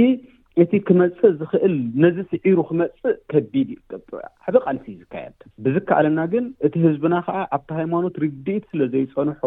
እቲ 0.63 0.79
ክመፅእ 0.87 1.33
ዝኽእል 1.41 1.75
ነዚ 2.03 2.17
ስዒሩ 2.31 2.57
ክመፅእ 2.69 3.15
ከቢድ 3.31 3.69
ጠጥ 3.91 4.09
ሓበ 4.45 4.55
ቃልሲዩ 4.65 4.95
ዝካየድ 5.03 5.37
ብዝከኣለና 5.65 6.21
ግን 6.33 6.45
እቲ 6.67 6.75
ህዝብና 6.87 7.15
ከዓ 7.27 7.37
ኣብቲ 7.57 7.69
ሃይማኖት 7.81 8.15
ርድኢት 8.23 8.65
ስለዘይፀንሖ 8.73 9.43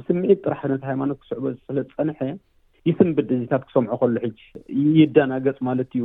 ንስምዒት 0.00 0.40
ጥራሕ 0.44 0.60
ነቲ 0.72 0.82
ሃይማኖት 0.90 1.18
ክስዕበ 1.22 1.44
ዝለዝፀንሐ 1.64 2.18
ይትንብድእዜታት 2.88 3.62
ክሰምዖ 3.66 3.92
ከሉ 4.02 4.14
ሕጂ 4.24 4.38
ይዳናገፅ 5.00 5.58
ማለት 5.68 5.90
እዩ 5.98 6.04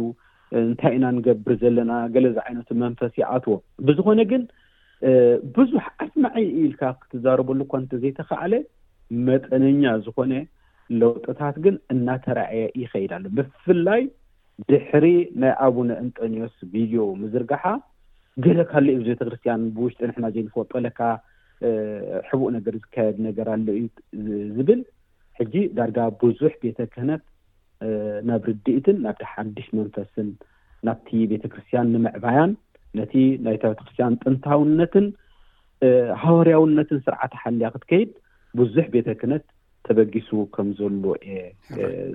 እንታይ 0.68 0.94
ኢና 0.98 1.06
ንገብር 1.18 1.54
ዘለና 1.62 1.92
ገለዚ 2.16 2.38
ዓይነቱ 2.46 2.70
መንፈስ 2.84 3.14
ይኣትዎ 3.22 3.56
ብዝኮነ 3.88 4.20
ግን 4.32 4.44
ብዙሕ 5.58 5.86
ኣስማዐይ 6.04 6.46
ኢልካ 6.66 6.84
ክትዛረበሉ 7.02 7.60
እኳ 7.68 7.74
እንተዘይተኸዓለ 7.84 8.54
መጠነኛ 9.30 9.84
ዝኮነ 10.06 10.34
ለውጥታት 11.02 11.56
ግን 11.66 11.76
እናተራእየ 11.94 12.66
ይኸይዳ 12.82 13.12
ኣሎ 13.20 13.26
ብፍላይ 13.38 14.02
ድሕሪ 14.70 15.06
ናይ 15.42 15.54
ኣቡነ 15.66 15.90
ኢንጦኒዎስ 16.04 16.56
ቪድዮ 16.74 17.02
ምዝርግሓ 17.22 17.64
ገደ 18.46 18.60
ካል 18.72 18.88
ቤተክርስትያን 19.10 19.62
ብውሽጢ 19.78 20.02
ንሕና 20.10 20.26
ዘይንፈ 20.36 20.54
ቆለካ 20.74 21.00
ሕቡእ 22.30 22.50
ነገር 22.58 22.74
ዝካየድ 22.84 23.18
ነገር 23.28 23.48
ኣለ 23.56 23.68
እዩ 23.80 24.38
ዝብል 24.56 24.82
ሕጂ 25.40 25.54
ዳርጋ 25.78 25.98
ብዙሕ 26.22 26.54
ቤተ 26.64 26.80
ክህነት 26.94 27.24
ናብ 28.28 28.42
ርዲኢትን 28.50 28.98
ናብቲ 29.06 29.22
ሓድሽ 29.32 29.68
መንፈስን 29.80 30.30
ናብቲ 30.88 31.10
ቤተ 31.32 31.44
ክርስትያን 31.54 31.90
ንምዕባያን 31.96 32.52
ነቲ 33.00 33.14
ናይ 33.46 33.58
ቤተክርስትያን 33.64 34.14
ጥንታውነትን 34.22 35.08
ሃዋርያውነትን 36.24 37.00
ስርዓተ 37.08 37.34
ሓልያ 37.44 37.68
ክትከይድ 37.74 38.12
ብዙሕ 38.60 38.86
ቤተ 38.96 39.08
ክህነት 39.20 39.46
ተበጊሱ 39.88 40.30
ከምዘሎ 40.56 41.04
እየ 41.28 41.38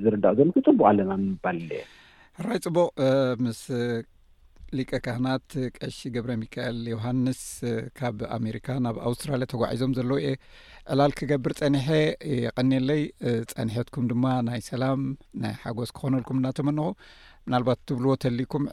ዝርዳእ 0.04 0.34
ዘ 0.38 0.48
ፅቡቅ 0.68 0.78
ኣለና 0.90 1.12
ንባልለ 1.24 1.70
ራይ 2.46 2.58
ፅቡቅ 2.66 2.90
ምስ 3.44 3.60
ሊቀ 4.78 4.90
ካህናት 5.04 5.50
ቀሺ 5.78 5.96
ግብረ 6.12 6.30
ሚካኤል 6.42 6.78
ዮሃንስ 6.92 7.40
ካብ 7.98 8.20
ኣሜሪካ 8.36 8.68
ናብ 8.84 8.98
ኣውስትራልያ 9.08 9.46
ተጓዒዞም 9.52 9.92
ዘለዉ 9.98 10.16
እየ 10.20 10.30
ዕላል 10.92 11.12
ክገብር 11.18 11.52
ፀኒሐ 11.58 11.86
የቀኒለይ 12.44 13.02
ፀኒሐትኩም 13.50 14.06
ድማ 14.12 14.24
ናይ 14.48 14.62
ሰላም 14.70 15.02
ናይ 15.42 15.52
ሓጎስ 15.64 15.92
ክኾነልኩም 15.98 16.40
እዳተምንኹ 16.40 16.86
ምናልባት 17.46 17.80
ትብልዎ 17.90 18.14
ተልኩም 18.26 18.64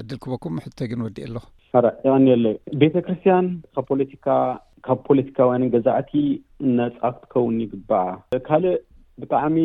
ዕድል 0.00 0.20
ክበኩም 0.24 0.56
ሕቶግን 0.66 1.04
ወዲእ 1.06 1.26
ኣለኹ 1.28 1.44
አራ 1.78 1.86
ይቀኒለይ 2.06 2.54
ቤተ 2.80 2.96
ክርስትያን 3.04 3.46
ካብ 3.74 3.84
ፖለቲካ 3.90 4.26
ካብ 4.86 4.98
ፖለቲካውያን 5.08 5.62
ገዛእቲ 5.74 6.10
እነፃ 6.66 7.00
ክትኸውን 7.22 7.56
ይግባአ 7.62 8.08
ካልእ 8.46 8.76
ብጣዕሚ 9.22 9.56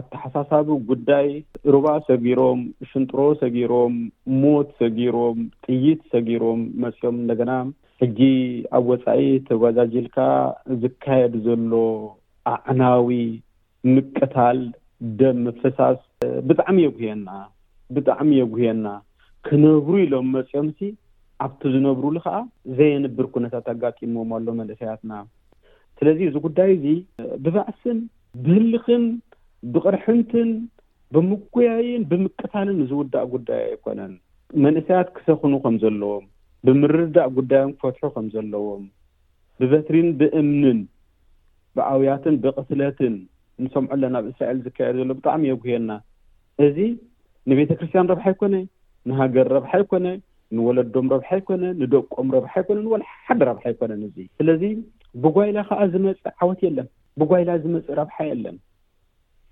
ኣተሓሳሳቡ 0.00 0.68
ጉዳይ 0.90 1.28
ሩባ 1.74 1.86
ሰጊሮም 2.08 2.60
ሽንጥሮ 2.90 3.18
ሰጊሮም 3.42 3.94
ሞት 4.44 4.68
ሰጊሮም 4.80 5.38
ጥይት 5.66 6.00
ሰጊሮም 6.14 6.60
መፂኦም 6.84 7.16
እንደገና 7.22 7.50
ሕጂ 8.02 8.20
ኣብ 8.78 8.86
ወፃኢ 8.92 9.26
ተጓዛጅልካ 9.48 10.16
ዝካየድ 10.84 11.34
ዘሎ 11.46 11.72
ኣዕናዊ 12.54 13.10
ምቀታል 13.94 14.60
ደምፍሳስ 15.20 16.00
ብጣዕሚ 16.48 16.78
የጉየና 16.86 17.28
ብጣዕሚ 17.94 18.30
የጉየና 18.42 18.86
ክነብሩ 19.46 19.94
ኢሎም 20.06 20.26
መፂኦም 20.38 20.66
ሲ 20.78 20.92
ኣብቲ 21.44 21.62
ዝነብሩሉ 21.74 22.16
ከዓ 22.24 22.36
ዘየንብር 22.78 23.26
ኩነታት 23.34 23.66
ኣጋጢሞዎም 23.72 24.30
ኣሎ 24.36 24.46
መንእሰያትና 24.60 25.12
ስለዚ 25.98 26.20
እዚ 26.28 26.36
ጉዳይ 26.46 26.70
እዙይ 26.76 26.98
ብባእስን 27.44 27.98
ብህልኽን 28.44 29.04
ብቕርሕንትን 29.72 30.48
ብምጉያይን 31.14 32.02
ብምቅታልን 32.10 32.78
ዝውዳእ 32.90 33.26
ጉዳይ 33.34 33.60
ኣይኮነን 33.70 34.12
መንእሰያት 34.64 35.08
ክሰኽኑ 35.16 35.52
ከም 35.64 35.74
ዘለዎም 35.82 36.24
ብምርዳእ 36.66 37.28
ጉዳይም 37.38 37.70
ክፈትሑ 37.76 38.02
ከም 38.14 38.26
ዘለዎም 38.34 38.84
ብበትሪን 39.60 40.08
ብእምንን 40.20 40.78
ብኣውያትን 41.76 42.34
ብቅትለትን 42.44 43.14
ንሰምዑኣለናብ 43.64 44.24
እስራኤል 44.30 44.58
ዝካየዱ 44.66 44.94
ዘሎ 45.02 45.10
ብጣዕሚ 45.18 45.42
የጉየና 45.50 45.90
እዚ 46.66 46.78
ንቤተ 47.50 47.70
ክርስትያን 47.78 48.10
ረብሓ 48.12 48.24
ይኮነ 48.34 48.54
ንሃገር 49.10 49.46
ረብሓ 49.56 49.72
ይኮነ 49.82 50.04
ንወለዶም 50.56 51.06
ረብሓ 51.12 51.28
ይኮነ 51.40 51.62
ንደቆም 51.80 52.28
ረብሓ 52.36 52.52
ይኮነ 52.62 52.78
ወላ 52.94 53.04
ሓደ 53.26 53.40
ረብሓ 53.48 53.64
ይኮነ 53.72 53.92
እዙ 54.08 54.16
ስለዚ 54.38 54.62
ብጓይላ 55.24 55.58
ከዓ 55.68 55.80
ዝመፅእ 55.92 56.26
ዓወት 56.42 56.60
የለን 56.66 56.88
ብጓይላ 57.20 57.50
ዝመፅ 57.62 57.86
ረብሓ 58.00 58.16
የለን 58.30 58.56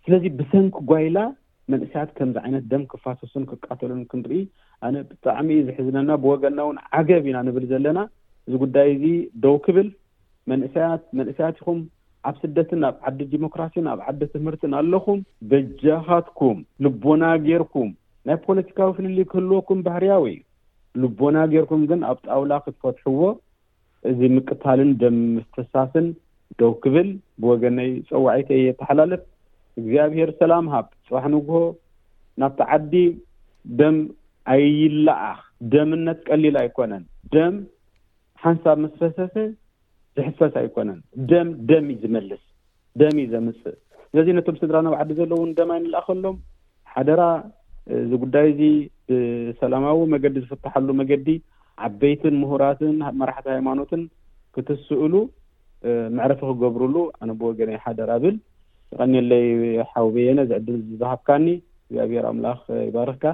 ስለዚ 0.05 0.24
ብሰንኪ 0.38 0.74
ጓይላ 0.90 1.18
መንእሰያት 1.72 2.11
ከምዚ 2.18 2.36
ዓይነት 2.46 2.64
ደም 2.70 2.82
ክፋተሱን 2.92 3.44
ክቃተሉን 3.51 4.03
ክንርኢ 4.11 4.40
ኣነ 4.86 4.94
ብጣዕሚእ 5.11 5.62
ዝሕዝነና 5.68 6.11
ብወገና 6.22 6.59
እውን 6.66 6.78
ዓገብ 6.98 7.24
ኢና 7.30 7.38
ንብል 7.48 7.64
ዘለና 7.72 7.98
እዚ 8.48 8.55
ጉዳይ 8.64 8.88
እዚ 8.96 9.05
ደው 9.44 9.57
ክብል 9.66 9.88
መንሰያት 10.53 11.03
መንእሰያት 11.20 11.57
ኢኹም 11.62 11.80
ኣብ 12.28 12.34
ስደትን 12.42 12.82
ኣብ 12.88 12.96
ዓዲ 13.09 13.20
ዲሞክራሲን 13.34 13.86
ኣብ 13.92 14.01
ዓዲ 14.11 14.20
ትምህርትን 14.34 14.72
ኣለኹም 14.80 15.18
በጃኻትኩም 15.51 16.59
ልቦና 16.84 17.22
ጌርኩም 17.46 17.90
ናይ 18.28 18.38
ፖለቲካዊ 18.46 18.88
ፍልሊ 18.96 19.18
ክህልወኩም 19.32 19.78
ባህርያዊ 19.88 20.24
እዩ 20.34 20.40
ልቦና 21.03 21.36
ጌይርኩም 21.53 21.82
ግን 21.91 22.01
ኣብ 22.11 22.18
ጣውላ 22.26 22.53
ክትፈትሕዎ 22.64 23.22
እዚ 24.11 24.20
ምቅታልን 24.36 24.91
ደም 25.03 25.16
መስተሳስን 25.34 26.07
ደው 26.61 26.72
ክብል 26.82 27.09
ብወገነይ 27.43 27.91
ፀዋዒቲ 28.09 28.49
እየ 28.61 28.70
ተሓላለፍ 28.80 29.22
እግዚኣብሔር 29.80 30.30
ሰላምሃብ 30.41 30.86
ፅዋሕ 31.09 31.24
ንጉሆ 31.34 31.59
ናብቲ 32.43 32.61
ዓዲ 32.76 32.93
ደም 33.80 33.97
ኣይላኣኽ 34.55 35.38
ደምነት 35.72 36.18
ቀሊል 36.28 36.57
ኣይኮነን 36.62 37.05
ደም 37.34 37.55
ሓንሳብ 38.45 38.76
መስፈሰሰ 38.84 39.34
ዝሕፈስ 40.16 40.55
ኣይኮነን 40.62 41.01
ደም 41.30 41.49
ደም 41.70 41.86
እዩ 41.93 41.97
ዝመልስ 42.05 42.43
ደም 43.01 43.16
እዩ 43.22 43.28
ዘምፅእ 43.34 43.76
ስለዚ 44.11 44.28
ነቶም 44.38 44.57
ስድራ 44.61 44.76
ናብ 44.84 44.95
ዓዲ 45.03 45.11
ዘለውን 45.20 45.51
ደም 45.59 45.70
ኣይንላኣኸሎም 45.76 46.36
ሓደራ 46.93 47.20
እዚ 48.03 48.11
ጉዳይ 48.22 48.47
እዚ 48.53 48.61
ብሰላማዊ 49.09 49.99
መገዲ 50.14 50.37
ዝፍትሐሉ 50.49 50.89
መገዲ 51.01 51.28
ዓበይትን 51.87 52.35
ምሁራትንመራሕቲ 52.43 53.47
ሃይማኖትን 53.57 54.03
ክትስእሉ 54.55 55.14
ምዕረፊ 56.16 56.41
ክገብርሉ 56.51 56.97
ኣነ 57.22 57.31
ብወገንይ 57.41 57.78
ሓደርብል 57.85 58.37
ይቀኒለይ 58.93 59.47
ሓውብየነ 59.93 60.39
ዝዕድል 60.51 60.78
ዝዝሃብካ 60.89 61.28
ኒ 61.45 61.49
እግዚኣብሔር 61.89 62.24
ኣምላኽ 62.31 62.59
ይባርክካ 62.89 63.24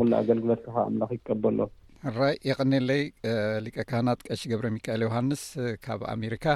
ኩሉ 0.00 0.10
ኣገልግሎትከ 0.22 0.76
ኣምላኽ 0.88 1.10
ይቀበ 1.18 1.44
ኣሎ 1.52 1.60
ራይ 2.18 2.34
የቀኒለይ 2.50 3.02
ሊቀ 3.64 3.76
ካና 3.90 4.08
ጥቀሺ 4.20 4.40
ገብረ 4.52 4.66
ሚካኤል 4.76 5.02
ዮሃንስ 5.08 5.42
ካብ 5.84 6.00
ኣሜሪካ 6.14 6.46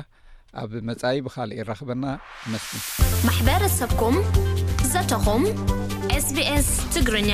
ኣብ 0.62 0.72
መጻኢ 0.88 1.16
ብኻልእ 1.26 1.58
ይራኽበና 1.62 2.04
መስ 2.52 2.66
ማሕበረሰብኩም 3.28 4.16
ዘተኹም 4.92 5.44
sbs 6.24 6.66
ትግርኛ 6.96 7.32